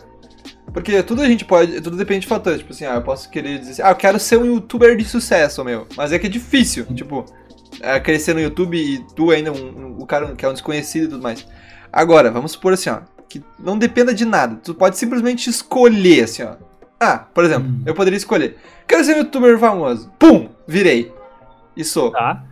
[0.74, 1.82] Porque tudo a gente pode.
[1.82, 2.60] Tudo depende de fatores.
[2.60, 5.04] Tipo assim, ah, eu posso querer dizer assim, ah, eu quero ser um youtuber de
[5.04, 5.86] sucesso, meu.
[5.98, 7.26] Mas é que é difícil, tipo,
[7.82, 11.04] é, crescer no YouTube e tu ainda, um, um- o cara que é um desconhecido
[11.04, 11.46] e tudo mais.
[11.92, 14.56] Agora, vamos supor assim, ó, que não dependa de nada.
[14.64, 16.54] Tu pode simplesmente escolher, assim, ó.
[17.00, 17.82] Ah, por exemplo, Hum.
[17.86, 18.56] eu poderia escolher.
[18.88, 20.10] Quero ser um youtuber famoso.
[20.18, 20.48] Pum!
[20.68, 21.12] Virei.
[21.76, 22.12] E sou.
[22.12, 22.44] Tá.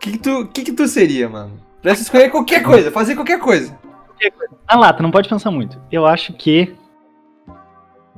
[0.00, 1.52] O que, que, tu, que, que tu seria, mano?
[1.82, 3.78] Pudesse escolher qualquer coisa, fazer qualquer coisa.
[4.66, 5.78] Ah lá, tu não pode pensar muito.
[5.92, 6.74] Eu acho que.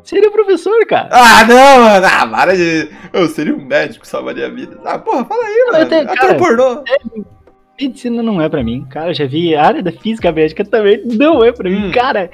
[0.05, 1.09] Seria professor, cara.
[1.11, 2.07] Ah, não, mano.
[2.07, 2.88] Ah, para de.
[3.12, 4.79] Eu seria um médico, salvaria vidas.
[4.85, 5.85] Ah, porra, fala aí, Não, mano.
[5.85, 6.85] até, Ator cara, pornô.
[7.81, 8.87] Medicina não é pra mim.
[8.88, 11.73] Cara, eu já vi a área da física médica também não é pra Hum.
[11.81, 11.90] mim.
[11.90, 12.31] Cara,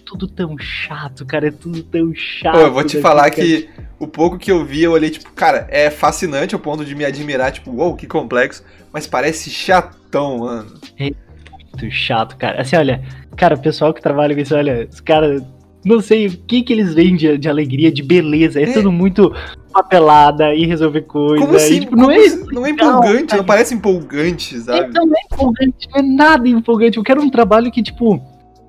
[0.00, 1.48] tudo tão chato, cara.
[1.48, 2.54] É tudo tão chato.
[2.54, 5.30] Pô, eu vou te né, falar que o pouco que eu vi, eu olhei, tipo,
[5.32, 8.64] cara, é fascinante ao ponto de me admirar, tipo, uou, que complexo.
[8.92, 10.72] Mas parece chatão, mano.
[10.98, 12.60] muito chato, cara.
[12.60, 13.02] Assim, olha,
[13.36, 15.42] cara, o pessoal que trabalha com isso, olha, os caras.
[15.84, 18.60] Não sei o que que eles veem de, de alegria, de beleza.
[18.60, 18.72] É, É.
[18.72, 19.34] tudo muito
[19.72, 21.44] papelada e resolver coisa.
[21.44, 21.74] Como assim?
[21.74, 23.38] E, tipo, Como não é não é empolgante, cara.
[23.38, 24.92] não parece empolgante, sabe?
[24.94, 26.98] Não é empolgante, não é nada empolgante.
[26.98, 28.22] Eu quero um trabalho que, tipo,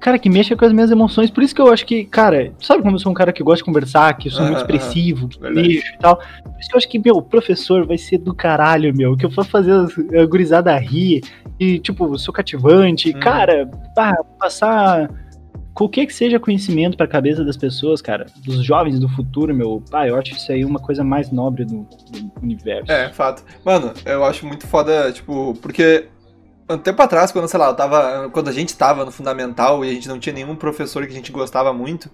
[0.03, 1.31] cara, que mexa com as minhas emoções.
[1.31, 3.59] Por isso que eu acho que, cara, sabe como eu sou um cara que gosta
[3.59, 6.17] de conversar, que eu sou Aham, muito expressivo, que mexo e tal.
[6.17, 9.15] Por isso que eu acho que, meu, professor vai ser do caralho, meu.
[9.15, 11.21] Que eu vou fazer a gurizada rir
[11.57, 13.13] e, tipo, sou cativante.
[13.13, 13.19] Uhum.
[13.21, 15.09] Cara, ah, passar
[15.73, 19.81] qualquer que seja conhecimento pra cabeça das pessoas, cara, dos jovens do futuro, meu.
[19.89, 22.91] Pai, eu acho isso aí uma coisa mais nobre do, do universo.
[22.91, 23.41] É, fato.
[23.63, 26.07] Mano, eu acho muito foda, tipo, porque
[26.75, 28.29] um tempo atrás, quando, sei lá, eu tava.
[28.31, 31.15] Quando a gente tava no fundamental e a gente não tinha nenhum professor que a
[31.15, 32.09] gente gostava muito,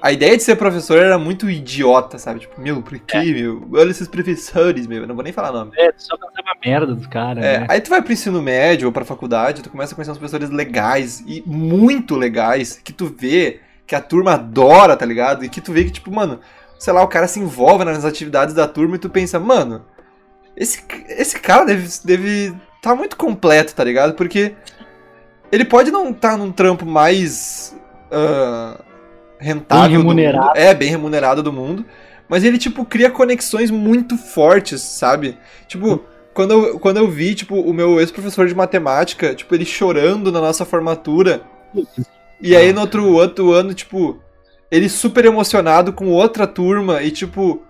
[0.00, 2.40] a ideia de ser professor era muito idiota, sabe?
[2.40, 3.66] Tipo, meu, por quê, meu?
[3.72, 5.02] Olha esses professores, meu.
[5.02, 5.72] Eu não vou nem falar nome.
[5.76, 7.66] É, só pensava merda dos caras, É, né?
[7.68, 10.50] aí tu vai pro ensino médio ou pra faculdade, tu começa a conhecer uns professores
[10.50, 15.44] legais e muito legais, que tu vê que a turma adora, tá ligado?
[15.44, 16.40] E que tu vê que, tipo, mano,
[16.78, 19.84] sei lá, o cara se envolve nas atividades da turma e tu pensa, mano,
[20.56, 22.54] esse, esse cara deve, deve
[22.86, 24.14] tá muito completo, tá ligado?
[24.14, 24.54] Porque
[25.50, 27.76] ele pode não estar tá num trampo mais
[28.12, 28.80] ah,
[29.38, 29.88] rentável.
[29.88, 30.52] Bem remunerado.
[30.54, 31.84] É, bem remunerado do mundo.
[32.28, 35.36] Mas ele, tipo, cria conexões muito fortes, sabe?
[35.66, 40.30] Tipo, quando eu, quando eu vi, tipo, o meu ex-professor de matemática, tipo, ele chorando
[40.30, 41.42] na nossa formatura.
[42.40, 44.20] E aí no outro, outro ano, tipo,
[44.70, 47.62] ele super emocionado com outra turma e, tipo,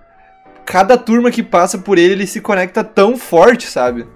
[0.65, 4.07] cada turma que passa por ele, ele se conecta tão forte, sabe?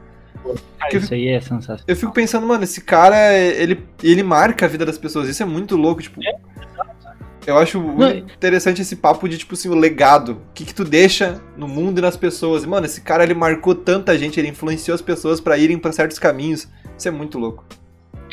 [0.44, 1.84] Eu isso aí é sensacional.
[1.86, 5.28] Eu fico pensando, mano, esse cara, ele, ele marca a vida das pessoas.
[5.28, 6.20] Isso é muito louco, tipo.
[7.46, 10.32] Eu acho Não, interessante esse papo de, tipo assim, o legado.
[10.32, 12.64] O que, que tu deixa no mundo e nas pessoas.
[12.64, 16.18] Mano, esse cara, ele marcou tanta gente, ele influenciou as pessoas pra irem pra certos
[16.18, 16.68] caminhos.
[16.96, 17.64] Isso é muito louco.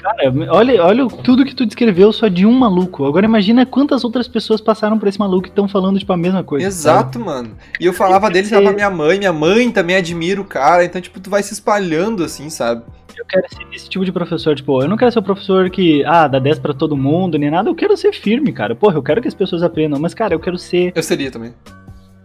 [0.07, 3.05] Cara, olha, olha tudo que tu descreveu só de um maluco.
[3.05, 6.43] Agora imagina quantas outras pessoas passaram por esse maluco e estão falando, tipo, a mesma
[6.43, 6.71] coisa.
[6.71, 6.99] sabe?
[6.99, 7.51] Exato, mano.
[7.79, 9.17] E eu falava dele, lá, pra minha mãe.
[9.19, 10.85] Minha mãe também admira o cara.
[10.85, 12.83] Então, tipo, tu vai se espalhando assim, sabe?
[13.17, 16.05] Eu quero ser esse tipo de professor, tipo, eu não quero ser o professor que,
[16.05, 17.67] ah, dá 10 pra todo mundo, nem nada.
[17.69, 18.75] Eu quero ser firme, cara.
[18.75, 21.53] Porra, eu quero que as pessoas aprendam, mas, cara, eu quero ser Eu seria também.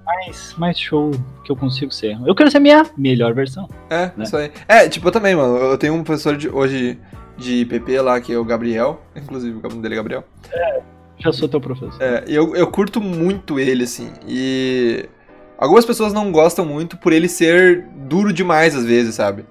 [0.04, 1.10] mais, mais show
[1.44, 2.16] que eu consigo ser.
[2.26, 3.66] Eu quero ser minha melhor versão.
[3.90, 4.24] É, Né?
[4.24, 4.50] isso aí.
[4.68, 5.56] É, tipo, eu também, mano.
[5.56, 6.98] Eu tenho um professor de, hoje
[7.42, 9.00] de PP lá, que é o Gabriel.
[9.16, 10.24] Inclusive, o nome dele é Gabriel.
[11.18, 12.00] Já sou teu professor.
[12.00, 14.10] É, eu, eu curto muito ele, assim.
[14.26, 15.08] E
[15.58, 19.44] algumas pessoas não gostam muito por ele ser duro demais, às vezes, sabe?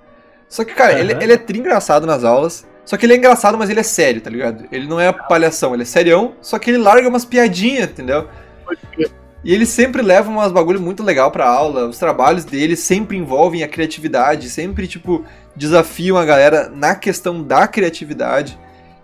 [0.50, 1.22] Só que, cara, ele, Aham.
[1.24, 2.68] ele é tri engraçado nas aulas.
[2.84, 4.66] Só que ele é engraçado, mas ele é sério, tá ligado?
[4.72, 8.28] Ele não é palhação, ele é serião, só que ele larga umas piadinhas, entendeu?
[9.44, 11.88] E ele sempre leva umas bagulho muito legal pra aula.
[11.88, 15.24] Os trabalhos dele sempre envolvem a criatividade, sempre, tipo,
[15.56, 18.58] desafiam a galera na questão da criatividade.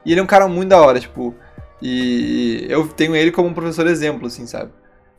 [0.06, 1.36] E ele é um cara muito da hora, tipo.
[1.82, 4.72] E eu tenho ele como um professor exemplo, assim, sabe?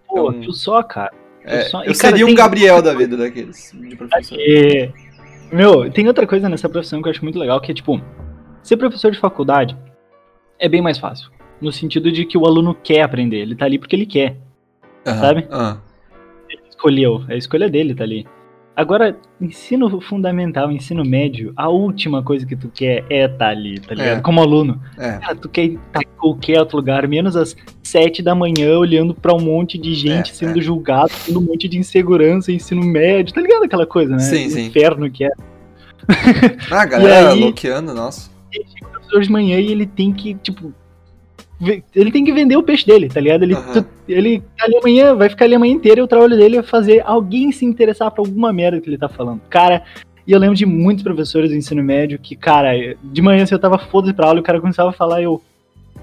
[0.07, 1.13] Pô, Então, tu só, cara.
[1.43, 4.37] Tu É, só- eu e, cara, seria um Gabriel da vida daqueles, de professor.
[4.41, 4.91] É,
[5.53, 8.01] meu, tem outra coisa nessa profissão que eu acho muito legal, que é tipo,
[8.63, 9.77] ser professor de faculdade
[10.59, 11.31] é bem mais fácil.
[11.61, 14.37] No sentido de que o aluno quer aprender, ele tá ali porque ele quer.
[15.05, 15.47] Sabe?
[15.51, 15.81] aham.
[16.69, 18.27] Escolheu, é a escolha dele, tá ali.
[18.79, 23.93] Agora, ensino fundamental, ensino médio, a última coisa que tu quer é tá ali, tá
[23.93, 24.19] ligado?
[24.19, 24.21] É.
[24.21, 24.81] Como aluno.
[24.97, 29.13] É, Cara, tu quer estar em qualquer outro lugar, menos às sete da manhã, olhando
[29.13, 33.35] pra um monte de gente É, sendo julgado, tendo um monte de insegurança, ensino médio,
[33.35, 34.21] tá ligado aquela coisa, né?
[34.21, 34.67] Sim, sim.
[34.67, 35.31] Inferno que é.
[36.71, 38.31] Ah, galera aí- loqueando, nossa.
[38.81, 40.73] o professor de manhã e ele tem que, tipo.
[41.95, 43.43] Ele tem que vender o peixe dele, tá ligado?
[43.43, 43.73] Ele, Aham.
[43.83, 46.57] tu- ele tá ali amanhã, vai ficar ali a manhã inteira e o trabalho dele
[46.59, 49.41] é fazer alguém se interessar pra alguma merda que ele tá falando.
[49.51, 49.83] Cara,
[50.27, 52.71] e eu lembro de muitos professores do ensino médio que, cara,
[53.03, 55.25] de manhã se eu tava foda pra aula e o cara começava a falar e
[55.25, 55.43] eu.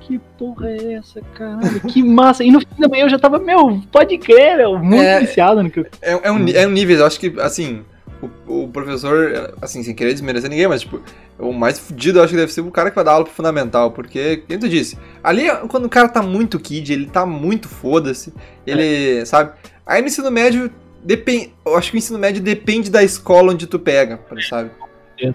[0.02, 1.80] Que porra é essa, caralho?
[1.82, 2.44] Que massa!
[2.44, 5.20] E no fim da manhã eu já tava, meu, pode crer, meu, muito É.
[5.22, 5.86] viciado no que eu.
[6.02, 7.80] É, é, um, é um nível, eu acho que, assim,
[8.22, 11.02] o, o professor, assim, sem querer desmerecer ninguém, mas, tipo,
[11.38, 13.34] o mais fudido eu acho que deve ser o cara que vai dar aula pro
[13.34, 17.68] fundamental, porque, como tu disse, ali, quando o cara tá muito kid, ele tá muito
[17.68, 18.34] foda-se,
[18.66, 19.52] ele, sabe?
[19.86, 20.72] Aí no ensino médio,
[21.04, 24.72] depende, eu acho que o ensino médio depende da escola onde tu pega, sabe?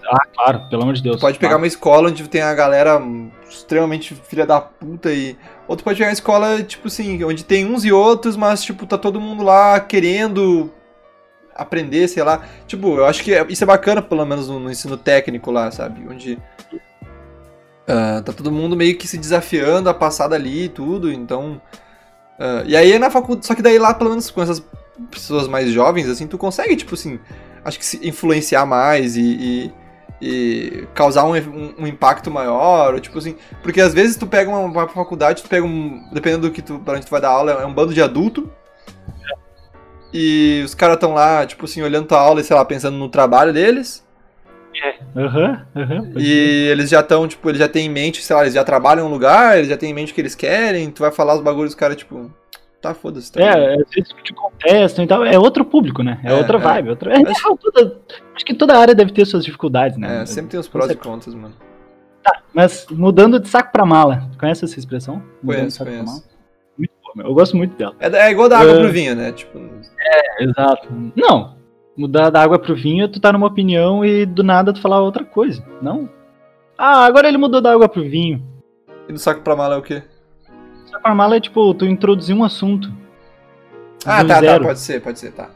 [0.05, 1.15] Ah, claro, pelo amor de Deus.
[1.17, 1.61] Tu pode pegar claro.
[1.63, 3.01] uma escola onde tem a galera
[3.49, 5.35] extremamente filha da puta e.
[5.67, 8.85] Ou tu pode pegar uma escola, tipo assim, onde tem uns e outros, mas, tipo,
[8.85, 10.71] tá todo mundo lá querendo
[11.55, 12.43] aprender, sei lá.
[12.67, 15.69] Tipo, eu acho que é- isso é bacana, pelo menos no, no ensino técnico lá,
[15.71, 16.05] sabe?
[16.09, 16.37] Onde.
[17.87, 21.61] ah, tá todo mundo meio que se desafiando a passar dali e tudo, então.
[22.39, 23.45] ah, e aí na faculdade.
[23.45, 24.63] Só que daí lá, pelo menos com essas
[25.09, 27.19] pessoas mais jovens, assim, tu consegue, tipo assim,
[27.65, 29.73] acho que se influenciar mais e, e-
[30.23, 34.51] e causar um, um- um impacto maior, ou tipo assim, porque às vezes tu pega
[34.51, 37.29] uma, pra faculdade, tu pega um, dependendo do que tu, pra onde tu vai dar
[37.29, 38.47] aula, é um bando de adulto,
[40.13, 43.09] e os caras tão lá, tipo assim, olhando tua aula e, sei lá, pensando no
[43.09, 44.05] trabalho deles,
[45.15, 46.01] Aham, aham.
[46.13, 48.63] pode e eles já estão, tipo, eles já têm em mente, sei lá, eles já
[48.63, 51.11] trabalham em um lugar, eles já têm em mente o que eles querem, tu vai
[51.11, 52.31] falar os bagulhos, os caras, tipo,
[52.81, 53.31] tá, foda-se.
[53.31, 55.23] Tá É, às vezes te contestam e tal.
[55.25, 56.19] É outro público, né?
[56.23, 56.61] É, É, outra é.
[56.61, 56.89] vibe.
[56.89, 57.13] Outra...
[57.13, 57.99] É, Mas- real, toda-
[58.35, 60.21] Acho que toda área deve ter suas dificuldades, né?
[60.21, 61.53] É, sempre tem os prós e contras, mano.
[62.53, 64.29] Mas mudando de saco pra mala.
[64.39, 65.15] Conhece essa expressão?
[65.43, 66.23] Mudando Conheço, de saco pra conheço.
[66.77, 67.25] Muito boa, meu.
[67.27, 67.95] Eu gosto muito dela.
[67.99, 68.79] É, é igual da água É.
[68.81, 69.31] pro vinho, né?
[69.31, 69.59] Tipo,
[70.39, 70.87] Exato.
[71.15, 71.55] Não.
[71.95, 75.23] Mudar da água pro vinho, tu tá numa opinião e do nada tu falar outra
[75.25, 75.63] coisa.
[75.81, 76.09] Não.
[76.77, 78.41] Ah, agora ele mudou da água pro vinho.
[79.07, 80.01] e do saco pra mala é o quê?
[80.89, 82.91] Saco pra mala é tipo, tu introduzir um assunto.
[84.05, 84.63] Ah, do tá, tá, zero.
[84.63, 85.49] pode ser, pode ser, tá.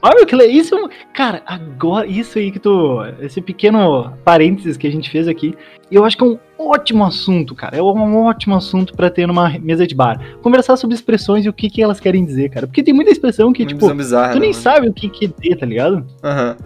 [0.00, 4.92] Olha que isso, é cara, agora isso aí que tu, esse pequeno parênteses que a
[4.92, 5.56] gente fez aqui,
[5.90, 7.76] eu acho que é um ótimo assunto, cara.
[7.76, 10.20] É um ótimo assunto pra ter numa mesa de bar.
[10.42, 12.66] Conversar sobre expressões e o que que elas querem dizer, cara.
[12.66, 15.32] Porque tem muita expressão que Uma tipo, bizarra, tu nem né, sabe o que quer
[15.38, 16.04] dizer, tá ligado?
[16.22, 16.56] Aham.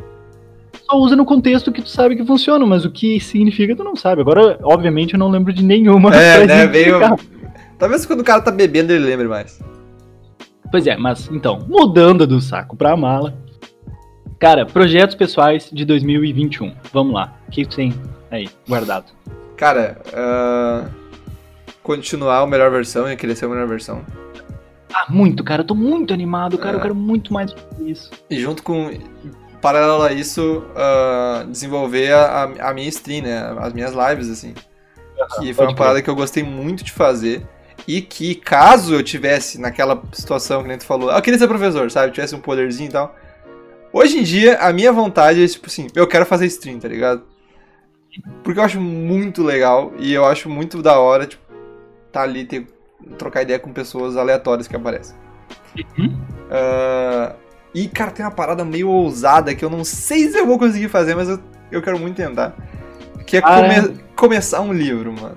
[0.89, 3.95] Só usa no contexto que tu sabe que funciona, mas o que significa tu não
[3.95, 4.21] sabe.
[4.21, 6.11] Agora, obviamente, eu não lembro de nenhuma.
[6.17, 6.99] É, né, veio...
[7.79, 9.61] Talvez quando o cara tá bebendo ele lembre mais.
[10.71, 13.35] Pois é, mas então, mudando do saco pra mala.
[14.39, 16.73] Cara, projetos pessoais de 2021.
[16.93, 17.37] Vamos lá.
[17.47, 17.93] O que tu tem
[18.31, 19.07] aí guardado?
[19.57, 20.85] Cara, ah,
[21.83, 24.05] continuar a melhor versão e querer ser a melhor versão.
[24.93, 25.63] Ah, muito, cara.
[25.63, 26.73] Eu tô muito animado, cara.
[26.73, 26.77] É.
[26.77, 28.11] Eu quero muito mais isso.
[28.29, 28.91] E junto com,
[29.61, 33.55] paralelo a isso, ah, desenvolver a, a- minha stream, né?
[33.59, 34.55] As minhas lives, assim.
[35.41, 37.47] Que foi uma parada que eu gostei muito de fazer.
[37.87, 41.91] E que, caso eu tivesse naquela situação que nem tu falou, eu queria ser professor,
[41.91, 42.13] sabe?
[42.13, 43.17] Tivesse um poderzinho e tal.
[43.93, 47.23] Hoje em dia, a minha vontade é, tipo assim, eu quero fazer stream, tá ligado?
[48.43, 51.43] Porque eu acho muito legal e eu acho muito da hora, tipo,
[52.11, 52.67] tá ali, ter,
[53.19, 55.17] trocar ideia com pessoas aleatórias que aparecem.
[55.99, 56.17] Uhum.
[56.51, 57.35] Ah,
[57.75, 60.89] e, cara, tem uma parada meio ousada que eu não sei se eu vou conseguir
[60.89, 61.39] fazer, mas eu,
[61.71, 62.55] eu quero muito tentar.
[63.27, 63.83] Que é Cara.
[63.83, 65.37] come- começar um livro, mano.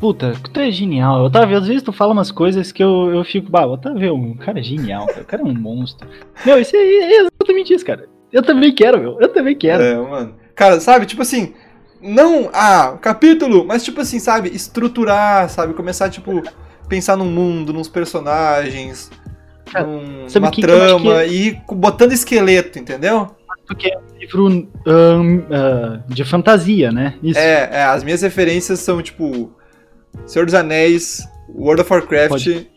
[0.00, 1.24] Puta, tu é genial.
[1.24, 4.08] Eu tava, às vezes tu fala umas coisas que eu, eu fico, bah, o Otávio
[4.08, 5.22] é um cara genial, cara.
[5.22, 6.08] O cara é um monstro.
[6.46, 8.08] Meu, isso aí é exatamente isso, cara.
[8.32, 9.20] Eu também quero, meu.
[9.20, 9.82] Eu também quero.
[9.82, 10.34] É, mano.
[10.58, 11.54] Cara, sabe, tipo assim,
[12.02, 16.42] não, ah, capítulo, mas tipo assim, sabe, estruturar, sabe, começar, tipo,
[16.88, 19.08] pensar num mundo, nos personagens,
[19.72, 23.30] Cara, numa o que trama, e botando esqueleto, entendeu?
[23.68, 27.14] Porque é um livro ahn, ah, de fantasia, né?
[27.22, 27.38] Isso.
[27.38, 29.52] É, é, as minhas referências são, tipo,
[30.26, 31.22] Senhor dos Anéis,
[31.54, 32.68] World of Warcraft, Pode-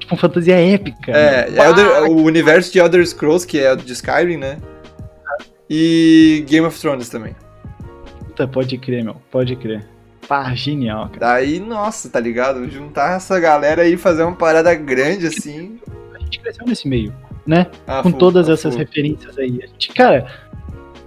[0.00, 1.12] Tipo, fantasia épica.
[1.12, 1.64] é, né?
[1.64, 4.56] Elder- o universo de Elder Scrolls, que é o de Skyrim, né?
[5.68, 7.34] E Game of Thrones também.
[8.26, 9.16] Puta, pode crer, meu.
[9.30, 9.86] Pode crer.
[10.26, 11.34] Pá, genial, cara.
[11.34, 12.68] Daí, nossa, tá ligado?
[12.68, 15.78] Juntar essa galera aí e fazer uma parada grande assim.
[16.14, 17.14] A gente cresceu nesse meio,
[17.46, 17.66] né?
[17.86, 19.60] Ah, com todas ah, essas referências aí.
[19.62, 20.30] A gente, cara,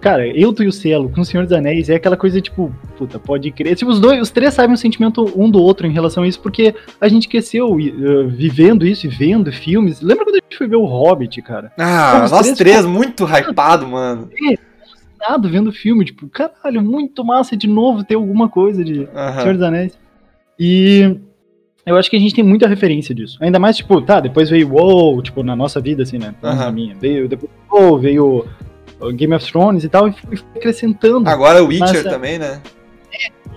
[0.02, 3.20] cara, eu, e o Cielo, com o Senhor dos Anéis, é aquela coisa tipo, puta,
[3.20, 3.76] pode crer.
[3.76, 6.40] Tipo, os dois, os três sabem o sentimento um do outro em relação a isso,
[6.42, 10.02] porque a gente cresceu uh, vivendo isso e vendo filmes.
[10.02, 11.72] Lembra quando a gente foi ver o Hobbit, cara?
[11.78, 14.30] Ah, nós três três, muito hypado, mano.
[15.20, 19.42] Nada vendo filme, tipo, caralho, muito massa de novo ter alguma coisa de Aham.
[19.42, 20.00] Senhor dos Anéis.
[20.60, 21.16] E
[21.86, 23.38] eu acho que a gente tem muita referência disso.
[23.40, 26.34] Ainda mais, tipo, tá, depois veio WoW, tipo, na nossa vida, assim, né?
[26.44, 26.56] Aham.
[26.56, 26.96] na minha.
[27.00, 28.46] Veio depois WoW, veio
[29.10, 31.28] Game of Thrones e tal, e foi acrescentando.
[31.30, 32.62] Agora o Witcher Mas, é- também, né?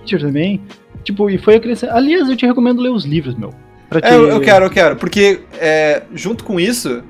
[0.01, 0.61] Witcher também.
[1.03, 1.97] Tipo, e foi acrescentando.
[1.97, 3.53] Aliás, eu te recomendo ler os livros, meu.
[3.89, 4.07] Pra te...
[4.07, 4.95] É, eu, eu quero, eu quero.
[4.95, 7.03] Porque é, junto com isso,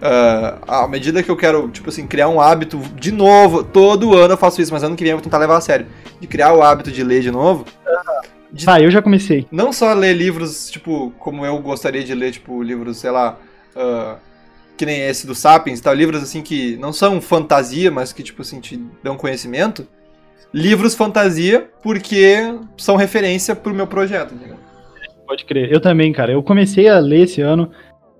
[0.00, 4.34] ah, à medida que eu quero, tipo assim, criar um hábito de novo, todo ano
[4.34, 5.86] eu faço isso, mas ano que vem eu vou tentar levar a sério.
[6.20, 7.64] De criar o hábito de ler de novo.
[8.50, 9.46] De Ah, eu já comecei.
[9.50, 13.38] não só ler livros, tipo, como eu gostaria de ler, tipo, livros, sei lá,
[13.76, 14.16] ah,
[14.82, 18.42] que nem esse do Sapiens, tal, livros assim que não são fantasia, mas que, tipo
[18.42, 19.86] assim, te dão conhecimento.
[20.52, 24.56] Livros fantasia, porque são referência pro meu projeto, entendeu?
[25.24, 25.72] Pode crer.
[25.72, 26.32] Eu também, cara.
[26.32, 27.70] Eu comecei a ler esse ano.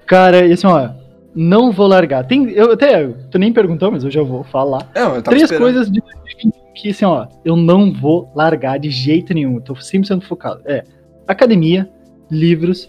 [0.07, 0.90] Cara, e assim, ó,
[1.35, 2.25] não vou largar.
[2.29, 4.88] Tem, eu até, tu nem perguntou, mas eu já vou falar.
[4.94, 5.62] Não, eu tava Três esperando.
[5.64, 9.61] coisas de 2020 que, assim, ó, eu não vou largar de jeito nenhum.
[9.61, 10.62] Tô 100% focado.
[10.64, 10.85] É,
[11.27, 11.90] academia,
[12.31, 12.88] livros.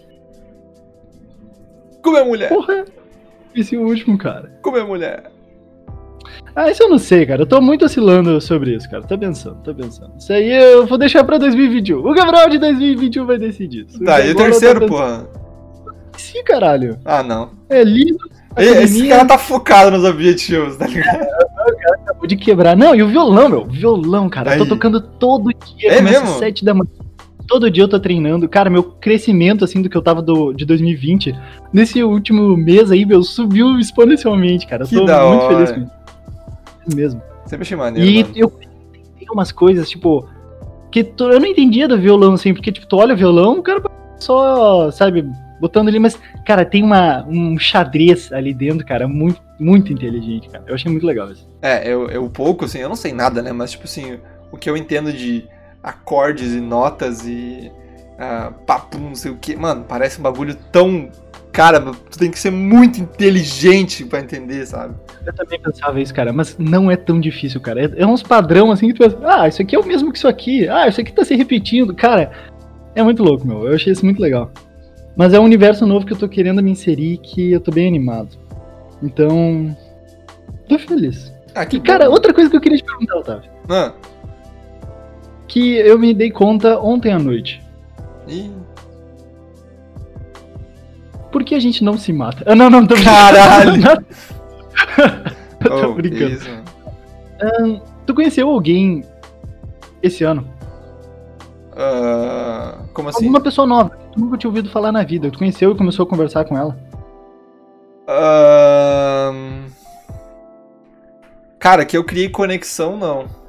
[2.00, 2.84] Comer mulher, Porra,
[3.60, 4.50] esse último, cara.
[4.62, 5.24] comer mulher.
[6.56, 7.42] Ah, isso eu não sei, cara.
[7.42, 9.02] Eu tô muito oscilando sobre isso, cara.
[9.02, 10.12] Tô pensando, tô pensando.
[10.18, 11.98] Isso aí eu vou deixar pra 2021.
[11.98, 13.98] O Gabriel de 2021 vai decidir isso.
[14.04, 15.26] Tá, e o terceiro, pensando- porra?
[16.16, 16.98] Sim, caralho.
[17.04, 17.50] Ah, não.
[17.68, 21.26] É livro, E- Esse academia, cara tá focado nos objetivos, tá ligado?
[22.04, 22.76] acabou de quebrar.
[22.76, 23.64] Não, e o violão, meu.
[23.64, 24.52] Violão, cara.
[24.52, 24.68] Eu tô Aí.
[24.68, 25.94] tocando todo dia.
[25.94, 26.28] É mesmo?
[26.28, 26.86] às 7 da manhã.
[27.46, 28.48] Todo dia eu tô treinando.
[28.48, 31.34] Cara, meu crescimento, assim, do que eu tava do, de 2020,
[31.72, 34.84] nesse último mês aí, meu, subiu exponencialmente, cara.
[34.84, 35.66] Eu Que tô muito hora.
[35.66, 36.96] feliz com isso.
[36.96, 37.22] Mesmo.
[37.46, 38.34] Sempre achei maneiro, E mano.
[38.36, 38.48] eu
[39.18, 40.28] tem umas coisas, tipo,
[40.90, 43.62] que tu- eu não entendia do violão, assim, porque, tipo, tu olha o violão, o
[43.62, 43.82] cara
[44.18, 45.24] só, sabe,
[45.60, 50.64] botando ali, mas, cara, tem uma, um xadrez ali dentro, cara, muito, muito inteligente, cara.
[50.66, 51.48] Eu achei muito legal isso.
[51.62, 53.52] É, eu, eu pouco, assim, eu não sei nada, né?
[53.52, 54.18] Mas, tipo assim,
[54.52, 55.44] o que eu entendo de
[55.84, 57.70] acordes e notas e
[58.18, 59.54] ah, papo, não sei o que.
[59.54, 61.10] Mano, parece um bagulho tão.
[61.52, 64.94] Cara, tu tem que ser muito inteligente pra entender, sabe?
[65.24, 67.84] Eu também pensava isso, cara, mas não é tão difícil, cara.
[67.84, 70.18] É, é uns padrão, assim, que tu pensa, ah, isso aqui é o mesmo que
[70.18, 72.32] isso aqui, ah, isso aqui tá se repetindo, cara.
[72.96, 73.68] É muito louco, meu.
[73.68, 74.50] Eu achei isso muito legal.
[75.16, 77.86] Mas é um universo novo que eu tô querendo me inserir que eu tô bem
[77.86, 78.36] animado.
[79.00, 79.76] Então.
[80.68, 81.32] Tô feliz.
[81.54, 82.12] Ah, que E, cara, bom.
[82.12, 83.50] outra coisa que eu queria te perguntar, Otávio.
[83.68, 83.92] Ah,
[85.54, 87.62] Que eu me dei conta ontem à noite.
[88.26, 88.50] ih,
[91.30, 92.42] Por que a gente não se mata?
[92.44, 93.14] Ah, não, não, tô brincando.
[93.14, 94.06] Caralho!
[95.64, 96.40] Eu tô oh, brincando.
[97.40, 97.82] mano.
[98.04, 99.04] Tu conheceu alguém
[100.02, 100.44] esse ano?
[101.76, 103.18] Ah, como assim?
[103.18, 105.30] Alguma pessoa nova que tu nunca tinha ouvido falar na vida.
[105.30, 106.76] Tu conheceu e começou a conversar com ela.
[111.60, 113.43] Cara, que eu criei conexão, não.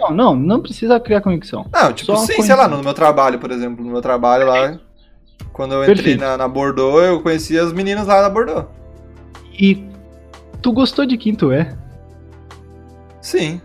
[0.00, 1.66] Não, não, não precisa criar conexão.
[1.72, 2.46] Não, tipo, sim, conheci.
[2.46, 3.84] sei lá, no meu trabalho, por exemplo.
[3.84, 4.78] No meu trabalho lá,
[5.52, 8.66] quando eu entrei na, na Bordeaux, eu conheci as meninas lá na Bordeaux.
[9.58, 9.84] E
[10.62, 11.76] tu gostou de quem tu é?
[13.20, 13.60] Sim.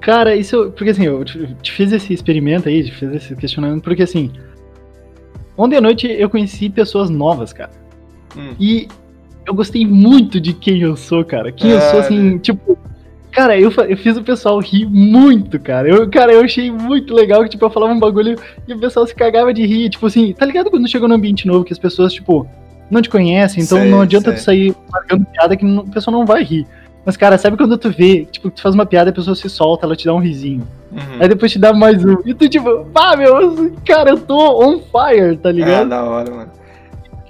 [0.00, 0.72] Cara, isso.
[0.76, 4.30] Porque assim, eu te, te fiz esse experimento aí, te fiz esse questionamento, porque assim.
[5.56, 7.70] Ontem à noite eu conheci pessoas novas, cara.
[8.36, 8.54] Hum.
[8.58, 8.88] E
[9.46, 11.52] eu gostei muito de quem eu sou, cara.
[11.52, 12.78] Quem eu sou, assim, tipo.
[13.32, 15.88] Cara, eu, eu fiz o pessoal rir muito, cara.
[15.88, 18.36] Eu, cara, eu achei muito legal que, tipo, eu falava um bagulho
[18.68, 19.88] e o pessoal se cagava de rir.
[19.88, 22.46] Tipo assim, tá ligado quando chegou num ambiente novo que as pessoas, tipo,
[22.90, 24.36] não te conhecem, então Sei, não adianta sei.
[24.36, 26.66] tu sair marcando piada que não- a pessoa não vai rir.
[27.06, 29.48] Mas, cara, sabe quando tu vê, tipo, tu faz uma piada e a pessoa se
[29.48, 30.62] solta, ela te dá um risinho.
[30.92, 30.98] Uhum.
[31.18, 32.16] Aí depois te dá mais um.
[32.26, 35.88] E tu, tipo, pá, meu, cara, eu tô on fire, tá Ah, ligado?
[35.88, 36.50] da hora, mano.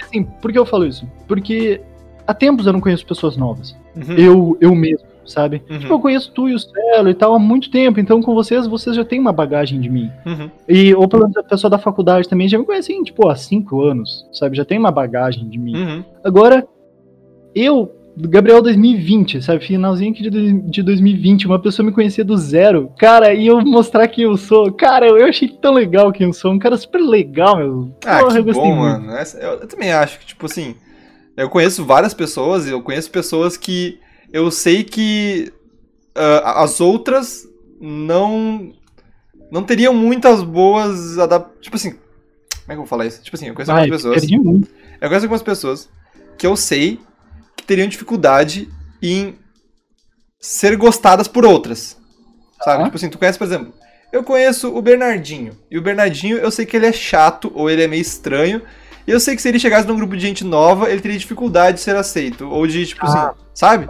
[0.02, 1.06] Assim, por que eu falo isso?
[1.28, 1.80] Porque
[2.26, 3.74] há tempos eu não conheço pessoas novas.
[3.96, 4.14] Uhum.
[4.18, 5.62] Eu, eu mesmo, sabe?
[5.70, 5.78] Uhum.
[5.78, 8.66] Tipo, eu conheço tu e o Celo e tal há muito tempo, então com vocês,
[8.66, 10.10] vocês já têm uma bagagem de mim.
[10.26, 10.50] Uhum.
[10.68, 13.82] E, ou pelo menos a pessoa da faculdade também já me conhecem, tipo, há cinco
[13.82, 14.56] anos, sabe?
[14.56, 15.76] Já tem uma bagagem de mim.
[15.76, 16.04] Uhum.
[16.24, 16.66] Agora,
[17.54, 19.64] eu, Gabriel 2020, sabe?
[19.64, 23.60] Finalzinho aqui de, dois- de 2020, uma pessoa me conhecer do zero, cara, e eu
[23.62, 24.72] mostrar quem eu sou.
[24.72, 27.92] Cara, eu achei tão legal quem eu sou, um cara super legal, meu.
[28.04, 28.78] Ah, Porra, que bom, muito.
[29.02, 29.12] mano.
[29.16, 30.74] Essa- eu, eu também acho que, tipo assim,
[31.36, 33.98] eu conheço várias pessoas, eu conheço pessoas que
[34.32, 35.52] eu sei que
[36.14, 37.46] ah, as outras
[37.80, 38.72] não
[39.50, 41.62] não teriam muitas boas adaptações.
[41.62, 42.00] Tipo assim, como
[42.68, 43.22] é que eu vou falar isso?
[43.22, 44.30] Tipo assim, eu conheço Vai, algumas pessoas.
[44.30, 44.68] muito.
[45.00, 45.90] Eu conheço algumas pessoas
[46.38, 46.98] que eu sei
[47.56, 48.68] que teriam dificuldade
[49.02, 49.36] em
[50.40, 51.98] ser gostadas por outras.
[52.64, 52.84] Sabe?
[52.84, 53.74] Tipo assim, tu conhece, por exemplo,
[54.12, 55.56] eu conheço o Bernardinho.
[55.70, 58.62] E o Bernardinho, eu sei que ele é chato ou ele é meio estranho.
[59.06, 61.78] E eu sei que se ele chegasse num grupo de gente nova, ele teria dificuldade
[61.78, 62.48] de ser aceito.
[62.48, 63.30] Ou de, tipo Ah.
[63.30, 63.88] assim, sabe?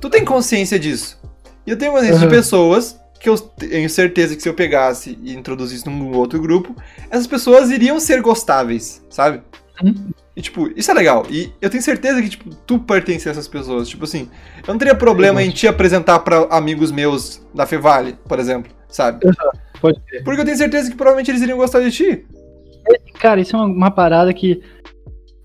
[0.00, 1.20] Tu tem consciência disso.
[1.66, 2.30] E eu tenho consciência de Uhum.
[2.30, 6.74] pessoas que eu tenho certeza que se eu pegasse e introduzisse num outro grupo,
[7.08, 9.40] essas pessoas iriam ser gostáveis, sabe?
[9.82, 10.10] Uhum.
[10.34, 11.24] E, tipo, isso é legal.
[11.30, 13.86] E eu tenho certeza que, tipo, tu pertence a essas pessoas.
[13.88, 14.28] Tipo assim,
[14.66, 19.20] eu não teria problema em te apresentar pra amigos meus da Fevale, por exemplo, sabe?
[19.80, 20.24] Pode crer.
[20.24, 22.26] Porque eu tenho certeza que provavelmente eles iriam gostar de ti.
[23.18, 24.60] Cara, isso é uma, uma parada que.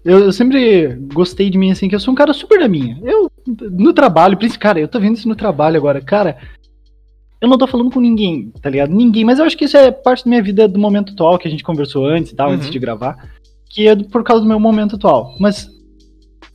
[0.03, 2.97] Eu, eu sempre gostei de mim, assim, que eu sou um cara super da minha.
[3.03, 3.29] Eu,
[3.71, 6.37] no trabalho, cara, eu tô vendo isso no trabalho agora, cara.
[7.41, 8.91] Eu não tô falando com ninguém, tá ligado?
[8.93, 11.47] Ninguém, mas eu acho que isso é parte da minha vida do momento atual, que
[11.47, 12.55] a gente conversou antes e tal, Uhum.
[12.55, 13.15] antes de gravar.
[13.69, 15.35] Que é por causa do meu momento atual.
[15.39, 15.69] Mas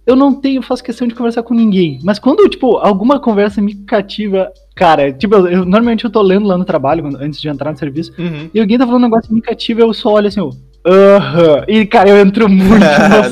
[0.06, 2.00] eu não tenho, faço questão de conversar com ninguém.
[2.02, 6.46] Mas quando, tipo, alguma conversa me cativa, cara, tipo, eu, eu- normalmente eu tô lendo
[6.48, 8.50] lá no trabalho, antes de entrar no serviço, Uhum.
[8.52, 10.50] e alguém tá falando um negócio que me cativa, eu só olho assim, ó.
[10.86, 11.64] Aham.
[11.68, 13.28] E, cara, eu entro muito tá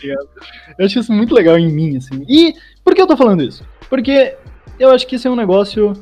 [0.00, 0.28] ligado?
[0.78, 2.24] Eu acho isso muito legal em mim, assim.
[2.28, 2.52] E
[2.84, 3.64] por que eu tô falando isso?
[3.88, 4.36] Porque
[4.78, 5.92] eu acho que isso é um negócio.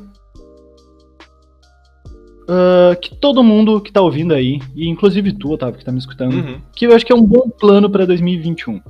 [2.48, 5.98] ah, que todo mundo que tá ouvindo aí, e inclusive tu, Otávio, que tá me
[5.98, 6.60] escutando, Uhum.
[6.74, 8.80] que eu acho que é um bom plano pra 2021.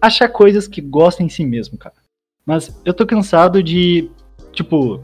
[0.00, 1.94] Achar coisas que gostam em si mesmo, cara.
[2.44, 4.10] Mas eu tô cansado de,
[4.52, 5.00] tipo,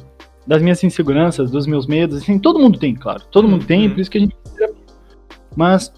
[0.47, 3.23] das minhas inseguranças, dos meus medos, assim, todo mundo tem, claro.
[3.31, 3.95] Todo mundo tem, Uhum.
[3.95, 4.69] por isso que a gente precisa.
[5.61, 5.93] Mas,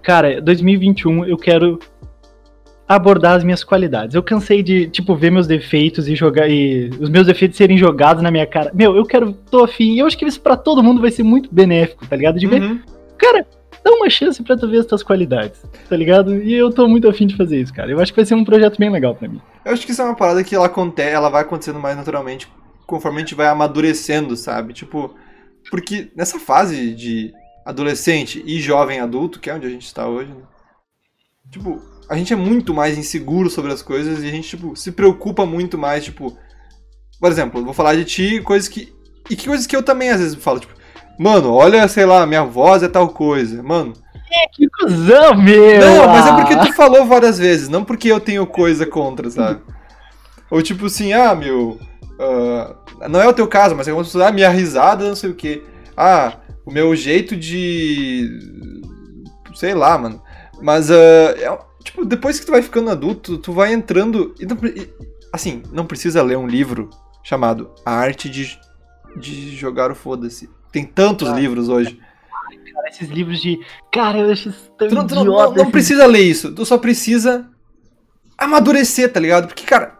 [0.00, 1.80] cara, 2021 eu quero
[2.86, 4.14] abordar as minhas qualidades.
[4.14, 8.22] Eu cansei de, tipo, ver meus defeitos e jogar e os meus defeitos serem jogados
[8.22, 8.70] na minha cara.
[8.72, 11.24] Meu, eu quero, tô afim, e eu acho que isso pra todo mundo vai ser
[11.24, 12.38] muito benéfico, tá ligado?
[12.38, 12.80] De ver Uhum.
[13.18, 13.44] cara,
[13.82, 16.40] dá uma chance pra tu ver as tuas qualidades, tá ligado?
[16.40, 17.90] E eu tô muito afim de fazer isso, cara.
[17.90, 19.40] Eu acho que vai ser um projeto bem legal pra mim.
[19.64, 22.46] Eu acho que isso é uma parada que ela, aconte ela vai acontecendo mais naturalmente
[22.86, 24.72] conforme a gente vai amadurecendo, sabe?
[24.72, 25.16] Tipo,
[25.70, 27.32] porque nessa fase de
[27.64, 30.42] adolescente e jovem adulto, que é onde a gente está hoje, né?
[31.50, 34.92] Tipo, a gente é muito mais inseguro sobre as coisas e a gente, tipo, se
[34.92, 36.36] preocupa muito mais, tipo...
[37.20, 38.92] Por exemplo, eu vou falar de ti, coisas que...
[39.28, 40.74] E que coisas que eu também às vezes falo, tipo...
[41.18, 43.62] Mano, olha, sei lá, minha voz é tal coisa.
[43.62, 43.92] Mano,
[44.52, 45.80] Que cuzão, meu!
[45.80, 46.34] não, mas é ah!
[46.34, 49.60] porque tu falou várias vezes, não porque eu tenho coisa contra, sabe?
[50.50, 51.78] Ou tipo assim, ah, meu.
[52.18, 52.74] ah,
[53.08, 55.34] não é o teu caso, mas é como se ah, minha risada, não sei o
[55.34, 55.62] quê.
[55.96, 56.34] Ah,
[56.70, 58.30] o meu jeito de.
[59.54, 60.22] Sei lá, mano.
[60.62, 64.34] Mas, ah, é- tipo, depois que tu vai ficando adulto, tu vai entrando.
[64.38, 64.88] e não e,
[65.32, 66.88] assim, não precisa ler um livro
[67.24, 68.56] chamado A Arte de,
[69.16, 70.48] de Jogar o Foda-se.
[70.72, 71.34] Tem tantos Ah.
[71.34, 71.98] livros hoje.
[72.72, 73.58] Cara, esses livros de.
[73.92, 76.52] Cara, eu acho isso tão Tu não, tu não- não- não esses- precisa ler isso,
[76.52, 77.48] tu só precisa
[78.38, 79.46] amadurecer, tá ligado?
[79.48, 79.94] Porque, cara,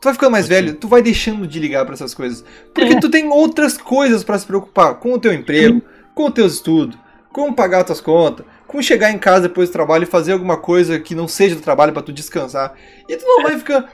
[0.00, 2.44] tu vai ficando mais velho, tu vai deixando de ligar pra essas coisas.
[2.74, 3.00] Porque É.
[3.00, 5.80] tu tem outras coisas pra se preocupar, com o teu emprego,
[6.14, 6.96] com os teus estudos,
[7.32, 10.98] com pagar tuas contas, com chegar em casa depois do trabalho e fazer alguma coisa
[10.98, 12.74] que não seja do trabalho pra tu descansar.
[13.08, 13.88] E tu não vai ficar,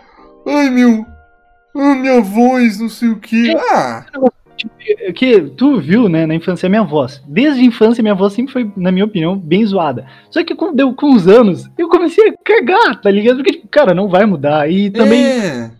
[0.46, 1.06] ai meu,
[1.76, 3.54] ah, minha voz, não sei o que.
[3.56, 4.04] Ah,
[5.14, 7.22] Que tu viu, né, na infância, a minha voz.
[7.26, 10.04] Desde a infância, minha voz sempre foi, na minha opinião, bem zoada.
[10.30, 13.36] Só que quando deu com os anos, eu comecei a cagar, tá ligado?
[13.36, 14.70] Porque, tipo, cara, não vai mudar.
[14.70, 15.70] E também, é,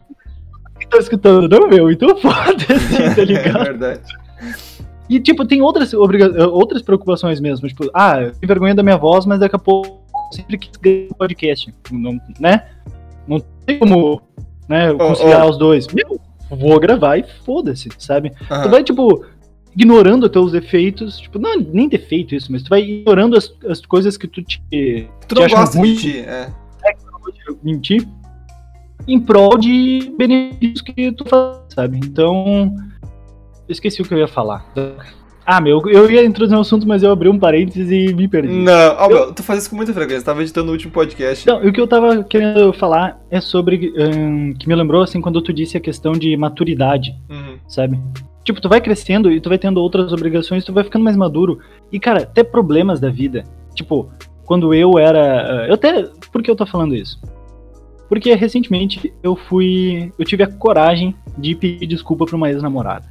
[0.78, 3.64] quem tá escutando, não, meu, então foda-se, tá é ligado?
[3.64, 4.02] verdade.
[5.10, 7.66] E, tipo, tem outras, outras preocupações mesmo.
[7.66, 10.70] Tipo, ah, eu tenho vergonha da minha voz, mas daqui a pouco eu sempre quis
[10.76, 11.74] ganhar um podcast.
[11.90, 12.68] Não, né?
[13.26, 14.22] Não tem como
[14.68, 15.88] né, conciliar os dois.
[15.88, 18.30] Meu, vou gravar e foda-se, sabe?
[18.30, 18.68] Tu Aham.
[18.70, 19.24] vai, tipo,
[19.76, 21.18] ignorando os teus defeitos.
[21.18, 24.62] Tipo, não, nem defeito isso, mas tu vai ignorando as, as coisas que tu te,
[24.70, 25.94] Tu te não acha gosta ruim.
[25.94, 26.48] de ti, é.
[27.64, 28.06] mentir
[29.08, 31.98] em prol de benefícios que tu faz, sabe?
[31.98, 32.72] Então,
[33.70, 34.66] eu esqueci o que eu ia falar.
[35.46, 38.52] Ah, meu, eu ia introduzir um assunto, mas eu abri um parênteses e me perdi.
[38.52, 40.24] Não, ó, meu, tu faz isso com muita frequência.
[40.24, 41.42] Tava editando o último podcast.
[41.48, 43.92] Então, o que eu tava querendo falar é sobre.
[43.96, 47.56] hum, que me lembrou, assim, quando tu disse a questão de maturidade, Uhum.
[47.66, 47.98] sabe?
[48.44, 51.58] Tipo, tu vai crescendo e tu vai tendo outras obrigações, tu vai ficando mais maduro.
[51.90, 53.44] E, cara, até problemas da vida.
[53.74, 54.08] Tipo,
[54.44, 55.66] quando eu era.
[55.68, 56.04] Eu até.
[56.32, 57.18] Por que eu tô falando isso?
[58.08, 60.12] Porque recentemente eu fui.
[60.18, 63.04] Eu tive a coragem de pedir desculpa pra uma ex-namorada.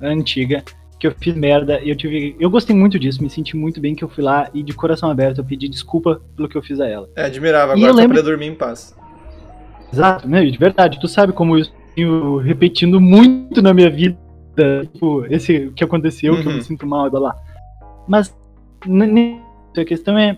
[0.00, 0.62] Antiga.
[0.98, 2.34] Que eu fiz merda e eu tive.
[2.40, 5.08] Eu gostei muito disso, me senti muito bem que eu fui lá e de coração
[5.08, 7.08] aberto eu pedi desculpa pelo que eu fiz a ela.
[7.14, 7.76] É, admirável.
[7.76, 8.96] E Agora eu só lembro- poder dormir em paz.
[9.92, 10.44] Exato, né?
[10.44, 14.18] De verdade, tu sabe como isso eu repetindo muito na minha vida
[14.92, 16.56] tipo, esse que aconteceu, que eu Uhum.
[16.56, 17.36] me sinto mal e blá blá.
[18.08, 18.36] Mas
[19.76, 20.36] a questão é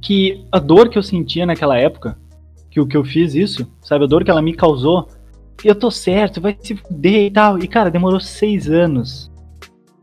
[0.00, 2.16] que a dor que eu sentia naquela época,
[2.70, 5.08] que o que eu fiz isso, sabe, a dor que ela me causou,
[5.64, 7.58] eu tô certo, vai se fuder e tal.
[7.58, 9.30] E cara, demorou seis anos.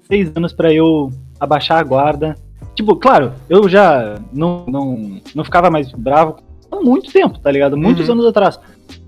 [0.04, 2.36] Seis anos pra eu abaixar a guarda.
[2.76, 6.38] Tipo, claro, eu já não, não, não ficava mais bravo
[6.72, 7.78] há muito tempo, tá ligado?
[7.78, 8.14] Muitos Uhum.
[8.16, 8.60] anos atrás.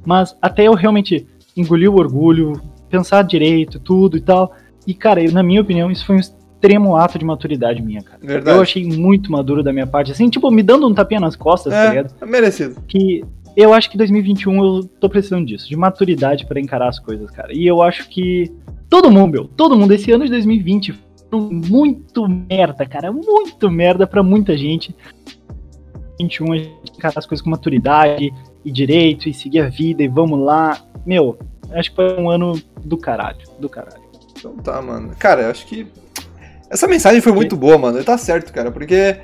[0.05, 2.53] Mas até eu realmente engolir o orgulho,
[2.89, 4.53] pensar direito, tudo e tal.
[4.85, 8.19] E, cara, eu, na minha opinião, isso foi um extremo ato de maturidade minha, cara.
[8.23, 8.57] Verdade.
[8.57, 11.73] Eu achei muito maduro da minha parte, assim, tipo, me dando um tapinha nas costas,
[11.73, 12.13] tá ligado?
[12.21, 12.81] É, é merecido.
[12.87, 13.23] Que
[13.57, 17.51] eu acho que 2021 eu tô precisando disso, de maturidade pra encarar as coisas, cara.
[17.51, 18.53] E eu acho que
[18.87, 20.93] todo mundo, meu, todo mundo, esse ano de 2020
[21.27, 24.95] foi muito merda, cara, muito merda pra muita gente.
[26.19, 28.31] 21 a gente encarar as coisas com maturidade
[28.63, 30.79] e direito e seguir a vida e vamos lá.
[31.03, 31.35] Meu,
[31.71, 34.03] acho que foi um ano do caralho, do caralho.
[34.37, 35.15] Então tá, mano.
[35.17, 35.87] Cara, eu acho que
[36.69, 38.03] essa mensagem foi muito boa, mano.
[38.03, 39.17] Tá certo, cara, porque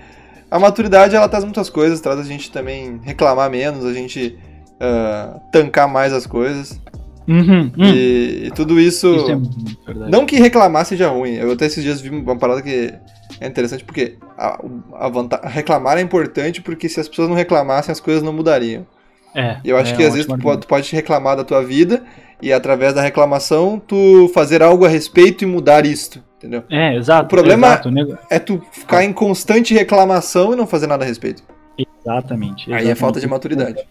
[0.54, 4.38] a maturidade ela traz muitas coisas, traz a gente também reclamar menos, a gente
[4.80, 6.80] ah, tancar mais as coisas.
[7.28, 7.86] Uhum, hum.
[7.86, 9.16] E, e tudo isso.
[9.16, 9.93] Isso é.
[10.12, 11.34] Não que reclamar seja ruim.
[11.34, 12.93] Eu até esses dias vi uma parada que
[13.41, 14.60] é interessante porque a,
[14.93, 18.86] a reclamar é importante porque se as pessoas não reclamassem as coisas não mudariam.
[19.34, 21.43] É, E eu acho é que um às vezes tu pode, tu pode reclamar da
[21.43, 22.04] tua vida
[22.39, 26.64] e através da reclamação tu fazer algo a respeito e mudar isto, entendeu?
[26.70, 27.26] É, exato.
[27.26, 27.89] O problema- exato,
[28.30, 31.44] É tu ficar em constante reclamação e não fazer nada a respeito.
[31.78, 32.68] Exatamente.
[32.68, 33.00] Aí é exatamente.
[33.00, 33.84] falta de maturidade.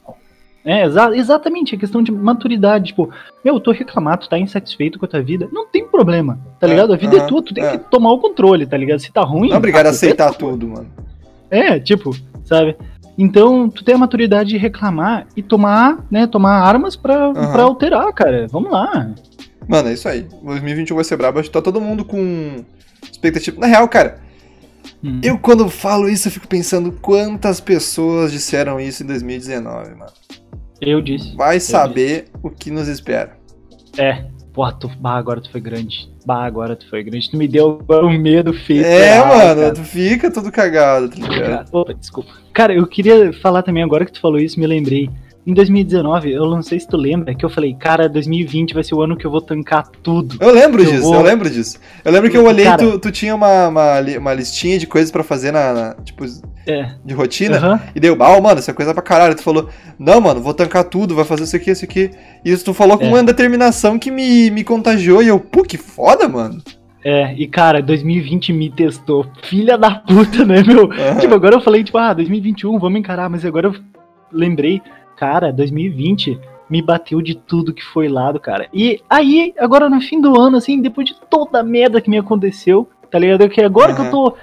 [0.65, 2.87] É, exa exatamente, é questão de maturidade.
[2.89, 3.11] Tipo,
[3.45, 6.71] meu, tu reclamar, tu tá insatisfeito com a tua vida, não tem problema, tá É,
[6.71, 6.93] ligado?
[6.93, 7.73] A vida é tua, tu tem é.
[7.73, 9.01] que tomar o controle, tá ligado?
[9.01, 9.49] Se tá ruim.
[9.49, 10.87] Não é obrigado a é aceitar tudo, mano.
[11.51, 12.77] É, tipo, sabe?
[13.19, 18.11] Então, tu tem a maturidade de reclamar e tomar, né, tomar armas pra, pra alterar,
[18.13, 18.47] cara.
[18.51, 19.11] Vamos lá.
[19.69, 20.23] Mano, é isso aí.
[20.43, 21.39] 2021 vai ser brabo.
[21.39, 22.65] Acho que tá todo mundo com
[23.11, 23.61] expectativa.
[23.61, 24.21] Na real, cara,
[25.05, 25.21] Hum.
[25.23, 30.13] eu quando falo isso, eu fico pensando quantas pessoas disseram isso em 2019, mano.
[30.81, 31.35] Eu disse.
[31.37, 33.37] Vai saber o que nos espera.
[33.97, 34.25] É.
[34.53, 36.11] Porra, tu, bah, agora tu foi grande.
[36.27, 37.31] Bah, agora tu foi grande.
[37.31, 38.85] Tu me deu um medo feito.
[38.85, 39.73] É, mano, cara.
[39.75, 41.69] tu fica todo cagado, tá ligado?
[41.73, 42.31] Opa, desculpa.
[42.53, 45.09] Cara, eu queria falar também, agora que tu falou isso, me lembrei.
[45.45, 48.95] Em 2019, eu não sei se tu lembra, que eu falei, cara, 2020 vai ser
[48.95, 50.37] o ano que eu vou tancar tudo.
[50.41, 51.79] Eu lembro Eu disso, vou- eu lembro disso.
[52.05, 55.11] Eu lembro que eu olhei, Cara- tu, tu tinha uma, uma, uma listinha de coisas
[55.11, 56.25] pra fazer na, na- tipo,
[56.65, 56.95] É.
[57.05, 57.57] de rotina.
[57.57, 57.81] Aham.
[57.93, 59.35] E deu, ah, mano, isso é coisa pra caralho.
[59.35, 59.69] Tu falou,
[59.99, 62.11] não, mano, vou tancar tudo, vai fazer isso aqui, isso aqui.
[62.45, 63.09] E isso tu falou com É.
[63.09, 65.21] uma determinação que me, me contagiou.
[65.25, 66.63] E eu, pô, que foda, mano.
[67.05, 69.27] É, e cara, 2020 me testou.
[69.43, 70.85] Filha da puta, né, meu?
[70.93, 71.19] Aham.
[71.19, 73.75] Tipo, agora eu falei, tipo, ah, 2021, vamos encarar, mas agora eu
[74.33, 74.81] lembrei,
[75.23, 76.37] cara, 2020
[76.69, 78.67] me bateu de tudo que foi lado, cara.
[78.75, 82.19] E aí, agora no fim do ano, assim, depois de toda a merda que me
[82.19, 83.49] aconteceu, tá ligado?
[83.49, 84.35] Que agora que eu tô,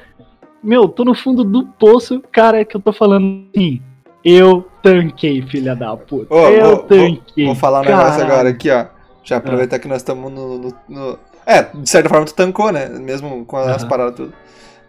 [0.64, 3.82] meu, tô no fundo do poço, cara, que eu tô falando assim,
[4.24, 6.34] eu tanquei, filha da puta.
[6.34, 7.46] Ô, eu vou- tanquei.
[7.46, 8.32] Vou falar um negócio Caralho.
[8.32, 8.86] agora aqui, ó.
[9.22, 12.88] Já aproveitar que nós estamos no, no- no- É, de certa forma tu tancou, né?
[12.88, 13.90] Mesmo com as Aham.
[13.90, 14.34] paradas tudo.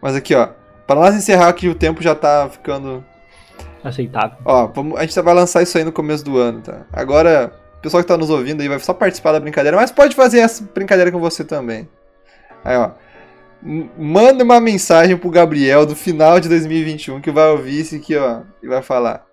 [0.00, 0.48] Mas aqui, ó.
[0.86, 3.04] Pra nós encerrar que o tempo já tá ficando.
[3.82, 4.38] Aceitável.
[4.44, 6.82] Ó, vamos, a gente vai lançar isso aí no começo do ano, tá?
[6.92, 10.14] Agora, o pessoal que tá nos ouvindo aí vai só participar da brincadeira, mas pode
[10.14, 11.88] fazer essa brincadeira com você também.
[12.64, 12.90] Aí, ó.
[13.98, 18.40] Manda uma mensagem pro Gabriel do final de 2021 que vai ouvir isso aqui, ó.
[18.62, 19.26] E vai falar.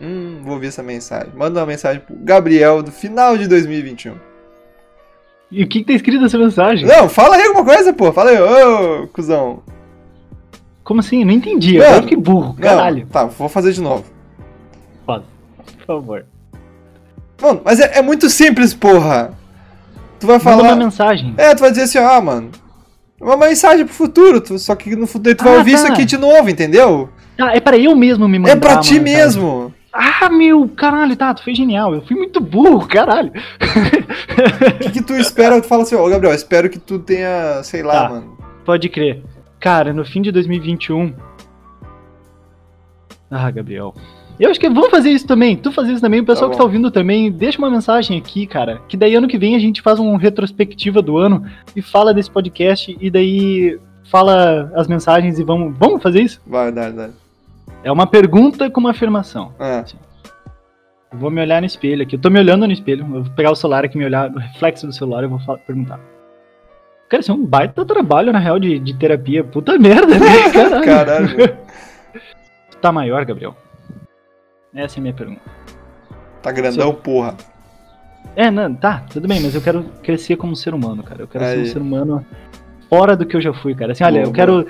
[0.00, 1.30] Hum, vou ouvir essa mensagem.
[1.34, 4.16] Manda uma mensagem pro Gabriel do final de 2021.
[5.50, 6.86] E o que, que tá escrito nessa mensagem?
[6.86, 8.12] Não, fala aí alguma coisa, pô.
[8.12, 9.62] Fala aí, ô, cuzão.
[10.84, 11.24] Como assim?
[11.24, 11.78] Não entendi.
[11.78, 11.84] Não.
[11.84, 13.06] Agora eu fiquei burro, Não, caralho.
[13.06, 14.04] tá, vou fazer de novo.
[15.06, 16.26] Por favor.
[17.40, 19.32] Mano, mas é, é muito simples, porra.
[20.20, 20.62] Tu vai Manda falar.
[20.62, 21.34] uma mensagem.
[21.36, 22.50] É, tu vai dizer assim, ah, mano.
[23.20, 25.92] Uma mensagem pro futuro, tu- só que no futuro tu vai Ah, ouvir isso tá.
[25.92, 27.08] aqui de novo, entendeu?
[27.38, 28.52] Ah, é pra eu mesmo me mandar.
[28.52, 29.00] é pra ti mensagem.
[29.40, 29.74] mesmo.
[29.92, 31.94] Ah, meu, caralho, tá, tu foi genial.
[31.94, 33.30] Eu fui muito burro, caralho.
[33.30, 35.60] O que, que tu espera?
[35.60, 38.08] Tu fala assim, ó, Gabriel, espero que tu tenha, sei lá, Tá.
[38.08, 38.36] mano.
[38.64, 39.22] Pode crer.
[39.64, 41.14] Cara, no fim de 2021.
[43.30, 43.94] Ah, Gabriel.
[44.38, 45.56] Eu acho que vamos fazer isso também.
[45.56, 48.46] Tu fazer isso também, o pessoal Tá que tá ouvindo também, deixa uma mensagem aqui,
[48.46, 48.82] cara.
[48.86, 52.30] Que daí ano que vem a gente faz uma retrospectiva do ano e fala desse
[52.30, 56.42] podcast e daí fala as mensagens e vamos, vamos fazer isso?
[56.46, 57.08] Vai, dá, dá.
[57.82, 59.54] É uma pergunta com uma afirmação.
[59.58, 59.82] É.
[61.10, 62.16] Eu vou me olhar no espelho aqui.
[62.16, 63.02] Eu tô me olhando no espelho.
[63.02, 65.38] Eu vou pegar o celular aqui, me olhar no reflexo do celular e eu vou
[65.38, 65.98] fa- perguntar.
[67.14, 69.44] Cara, isso é um baita trabalho, na real, de, de terapia.
[69.44, 70.50] Puta merda, né?
[70.52, 70.84] Caralho.
[70.84, 71.58] Caralho.
[72.80, 73.56] Tá maior, Gabriel?
[74.74, 75.40] Essa é a minha pergunta.
[76.42, 77.36] Tá grandão, porra.
[78.34, 81.22] É, não, tá, tudo bem, mas eu quero crescer como ser humano, cara.
[81.22, 81.66] Eu quero ser um Aí.
[81.68, 82.26] ser humano
[82.88, 83.92] fora do que eu já fui, cara.
[83.92, 84.66] Assim, olha, Boa, eu quero.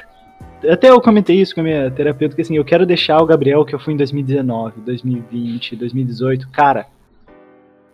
[0.71, 3.65] Até eu comentei isso com a minha terapeuta, que assim, eu quero deixar o Gabriel
[3.65, 6.87] que eu fui em 2019, 2020, 2018, cara.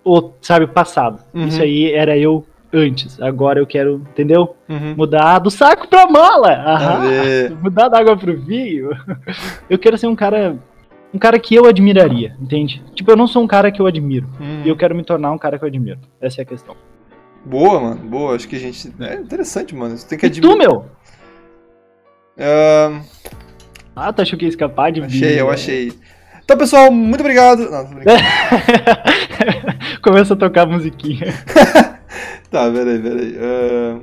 [0.05, 1.23] O, sabe, passado.
[1.33, 1.47] Uhum.
[1.47, 3.21] Isso aí era eu antes.
[3.21, 4.57] Agora eu quero, entendeu?
[4.69, 4.95] Uhum.
[4.97, 7.03] Mudar do saco pra mala.
[7.05, 7.49] Aê.
[7.61, 8.91] Mudar da água pro vinho.
[9.69, 10.57] Eu quero ser um cara.
[11.13, 12.81] Um cara que eu admiraria, entende?
[12.95, 14.29] Tipo, eu não sou um cara que eu admiro.
[14.39, 14.63] Uhum.
[14.65, 15.99] E eu quero me tornar um cara que eu admiro.
[16.21, 16.77] Essa é a questão.
[17.45, 17.97] Boa, mano.
[18.09, 18.37] Boa.
[18.37, 18.93] Acho que a gente.
[19.01, 19.97] É interessante, mano.
[19.99, 20.87] Você tem que E tu, meu?
[22.39, 23.01] Ahn,
[23.97, 25.09] Ah, tu achou que ia escapar de mim?
[25.09, 25.53] achei, eu né?
[25.53, 25.93] achei.
[26.45, 27.69] Então, pessoal, muito obrigado.
[27.71, 27.91] Não.
[30.03, 31.27] Começa a tocar musiquinha.
[32.51, 33.37] Tá, peraí, peraí.
[33.39, 34.01] Ahn,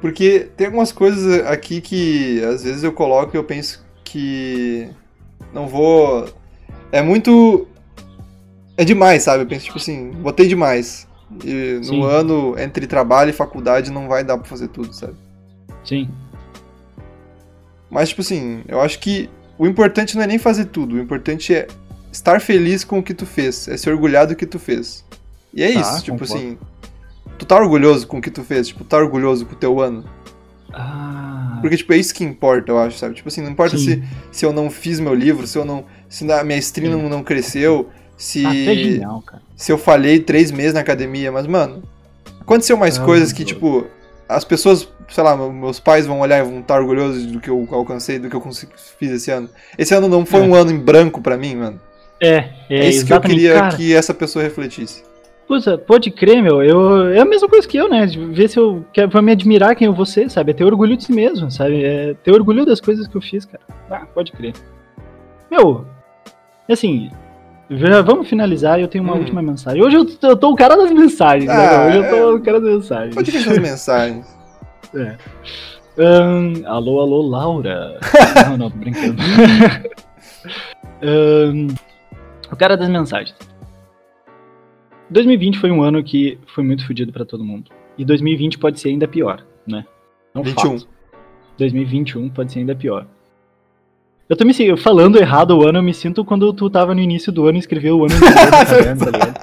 [0.00, 4.88] porque tem algumas coisas aqui que às vezes eu coloco e eu penso que
[5.52, 6.28] não vou.
[6.90, 7.66] É muito.
[8.76, 9.42] É demais, sabe?
[9.42, 11.06] Eu penso, tipo assim, botei demais.
[11.44, 12.02] E no Sim.
[12.04, 15.14] ano entre trabalho e faculdade não vai dar pra fazer tudo, sabe?
[15.84, 16.08] Sim.
[17.90, 20.96] Mas, tipo assim, eu acho que o importante não é nem fazer tudo.
[20.96, 21.68] O importante é
[22.10, 23.68] estar feliz com o que tu fez.
[23.68, 25.04] É se orgulhar do que tu fez.
[25.52, 26.34] E é Tá, isso, tipo concordo.
[26.34, 26.58] assim.
[27.44, 28.68] Tu tá orgulhoso com o que tu fez?
[28.68, 30.02] Tipo, tá orgulhoso com o teu ano?
[30.72, 31.58] Ah.
[31.60, 33.14] Porque, tipo, é isso que importa, eu acho, sabe?
[33.14, 33.84] Tipo assim, não importa Sim.
[33.84, 35.84] se, se eu não fiz meu livro, se eu não.
[36.08, 37.02] Se a minha stream Sim.
[37.02, 38.46] não, não cresceu, se.
[38.46, 39.42] Ah, é genial, cara.
[39.56, 41.82] se eu falhei três meses na academia, mas, mano,
[42.40, 43.86] aconteceu mais Ah, coisas que, tipo,
[44.26, 47.68] as pessoas, sei lá, meus pais vão olhar e vão estar orgulhosos do que eu
[47.72, 49.50] alcancei, do que eu consegui, fiz esse ano.
[49.76, 50.44] Esse ano não foi É.
[50.44, 51.78] um ano em branco pra mim, mano.
[52.22, 52.36] É,
[52.70, 55.02] É, é, isso que eu queria cara, que essa pessoa refletisse.
[55.46, 56.62] Puta, pode crer, meu.
[56.62, 58.06] Eu, é a mesma coisa que eu, né?
[58.06, 60.52] De ver se eu quero pra me admirar quem eu vou ser, sabe?
[60.52, 61.84] É ter orgulho de si mesmo, sabe?
[61.84, 63.62] É ter orgulho das coisas que eu fiz, cara.
[63.90, 64.54] Ah, pode crer.
[65.50, 65.84] Meu,
[66.70, 67.10] assim,
[67.70, 69.18] já vamos finalizar e eu tenho uma Hum.
[69.18, 69.82] última mensagem.
[69.82, 71.86] Hoje eu, tô- eu tô o cara das mensagens, Ah, né?
[71.88, 72.34] Hoje eu tô é.
[72.34, 73.14] o cara das mensagens.
[73.14, 74.34] Pode ver as mensagens.
[74.96, 75.16] É.
[75.98, 77.98] Ahn, alô, alô, Laura.
[78.48, 79.16] não, não, tô brincando.
[81.02, 81.68] Ahn,
[82.50, 83.34] o cara das mensagens.
[85.10, 87.70] 2020 foi um ano que foi muito fodido pra todo mundo.
[87.96, 89.84] E 2020 pode ser ainda pior, né?
[90.34, 90.78] Um 21.
[90.78, 90.88] fato.
[91.58, 93.06] 2021 pode ser ainda pior.
[94.28, 97.30] Eu tô me falando errado o ano, eu me sinto quando tu tava no início
[97.30, 99.34] do ano e escreveu o ano inteiro caderno, tá ligado?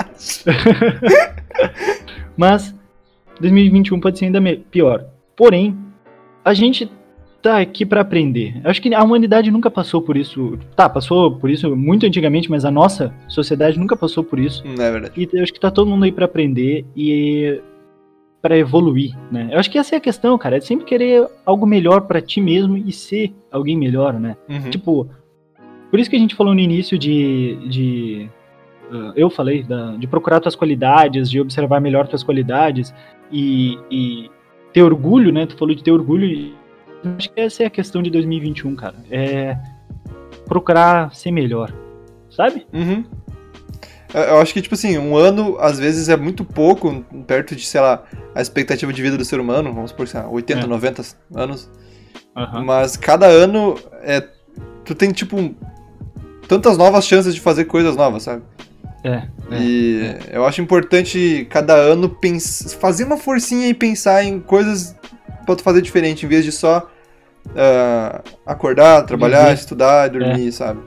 [2.36, 2.76] Mas
[3.40, 4.42] 2021 pode ser ainda
[4.72, 5.06] pior.
[5.36, 5.78] Porém,
[6.44, 6.92] a gente
[7.42, 8.60] tá aqui pra aprender.
[8.64, 10.58] Eu acho que a humanidade nunca passou por isso.
[10.76, 14.64] Tá, passou por isso muito antigamente, mas a nossa sociedade nunca passou por isso.
[14.66, 15.14] Não é verdade.
[15.18, 17.60] E eu acho que tá todo mundo aí pra aprender e
[18.42, 19.50] pra evoluir, né?
[19.52, 22.42] Eu acho que essa é a questão, cara, é sempre querer algo melhor pra ti
[22.42, 24.36] mesmo e ser alguém melhor, né?
[24.50, 24.70] Uhum.
[24.72, 25.08] Tipo,
[25.92, 27.58] por isso que a gente falou no início de.
[27.70, 28.30] de
[28.92, 32.94] ah, eu falei da- de procurar tuas qualidades, de observar melhor tuas qualidades
[33.32, 34.30] e, e
[34.74, 35.46] ter orgulho, né?
[35.46, 36.54] Tu falou de ter orgulho.
[37.18, 38.96] Acho que essa é a questão de 2021, cara.
[39.10, 39.58] É
[40.46, 41.74] procurar ser melhor,
[42.30, 42.68] sabe?
[42.74, 43.06] Uhum.
[44.14, 47.66] Eu eu acho que, tipo assim, um ano às vezes é muito pouco, perto de,
[47.66, 48.04] sei lá,
[48.36, 50.68] a expectativa de vida do ser humano, vamos supor, sei lá, 80, É.
[50.68, 51.70] 90 anos.
[52.36, 52.66] Aham.
[52.66, 54.28] Mas cada ano é.
[54.84, 55.56] Tu tem, tipo,
[56.48, 58.44] tantas novas chances de fazer coisas novas, sabe?
[59.04, 59.10] É.
[59.10, 59.58] é.
[59.60, 62.16] e eu acho importante cada ano
[62.80, 64.96] fazer uma forcinha e pensar em coisas
[65.52, 66.88] pra tu fazer diferente, em vez de só
[67.56, 69.54] ah, acordar, trabalhar, Viver.
[69.54, 70.80] estudar, dormir, sabe?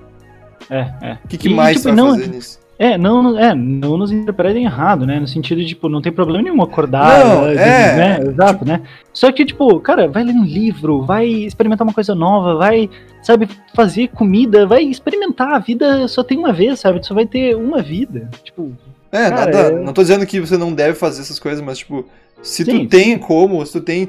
[0.70, 1.18] É, é.
[1.24, 2.64] O que, que E, mais tipo, tu vai fazer nisso?
[2.76, 5.20] É, não, é, não nos interpretem errado, né?
[5.20, 7.52] No sentido de, tipo, não tem problema nenhum acordar, Não, né?
[7.54, 8.18] é, né?
[8.30, 8.80] Exato, né?
[9.12, 12.90] Só que, tipo, cara, vai ler um livro, vai experimentar uma coisa nova, vai,
[13.22, 15.54] sabe, fazer comida, vai experimentar.
[15.54, 16.98] A vida só tem uma vez, sabe?
[16.98, 18.28] Tu só vai ter uma vida.
[18.42, 18.72] Tipo,
[19.12, 19.58] É, Cara, nada.
[19.58, 22.04] é- Não tô dizendo que você não deve fazer essas coisas, mas, tipo,
[22.42, 24.08] se Sim, tu tem como, se tu tem uh,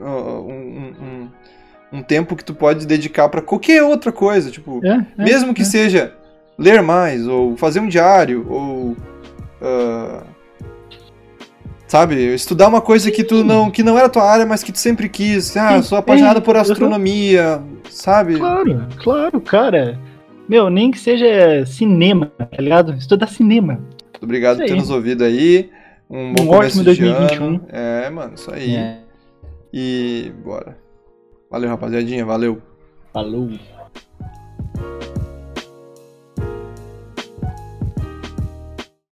[0.00, 1.28] um, um,
[1.92, 5.62] um tempo que tu pode dedicar pra qualquer outra coisa, tipo, é, é, mesmo que
[5.62, 5.64] é.
[5.64, 6.14] seja
[6.58, 8.96] ler mais, ou fazer um diário, ou.
[9.62, 10.22] ah,
[11.86, 13.70] sabe, estudar uma coisa que tu não.
[13.70, 15.56] que não era tua área, mas que tu sempre quis.
[15.56, 18.36] Ah, Sim, sou apaixonado é, por astronomia, sabe?
[18.36, 19.98] Claro, claro, cara.
[20.48, 22.92] Meu, nem que seja cinema, tá ligado?
[22.94, 23.74] Estudar cinema.
[23.74, 25.70] Muito obrigado por ter nos ouvido aí.
[26.10, 27.46] Um bom Um começo ótimo de 2021.
[27.46, 27.60] ano.
[27.68, 29.00] É, mano, isso aí.
[29.72, 30.76] E bora.
[31.50, 32.60] Valeu, rapaziadinha, valeu.
[33.12, 33.50] Falou.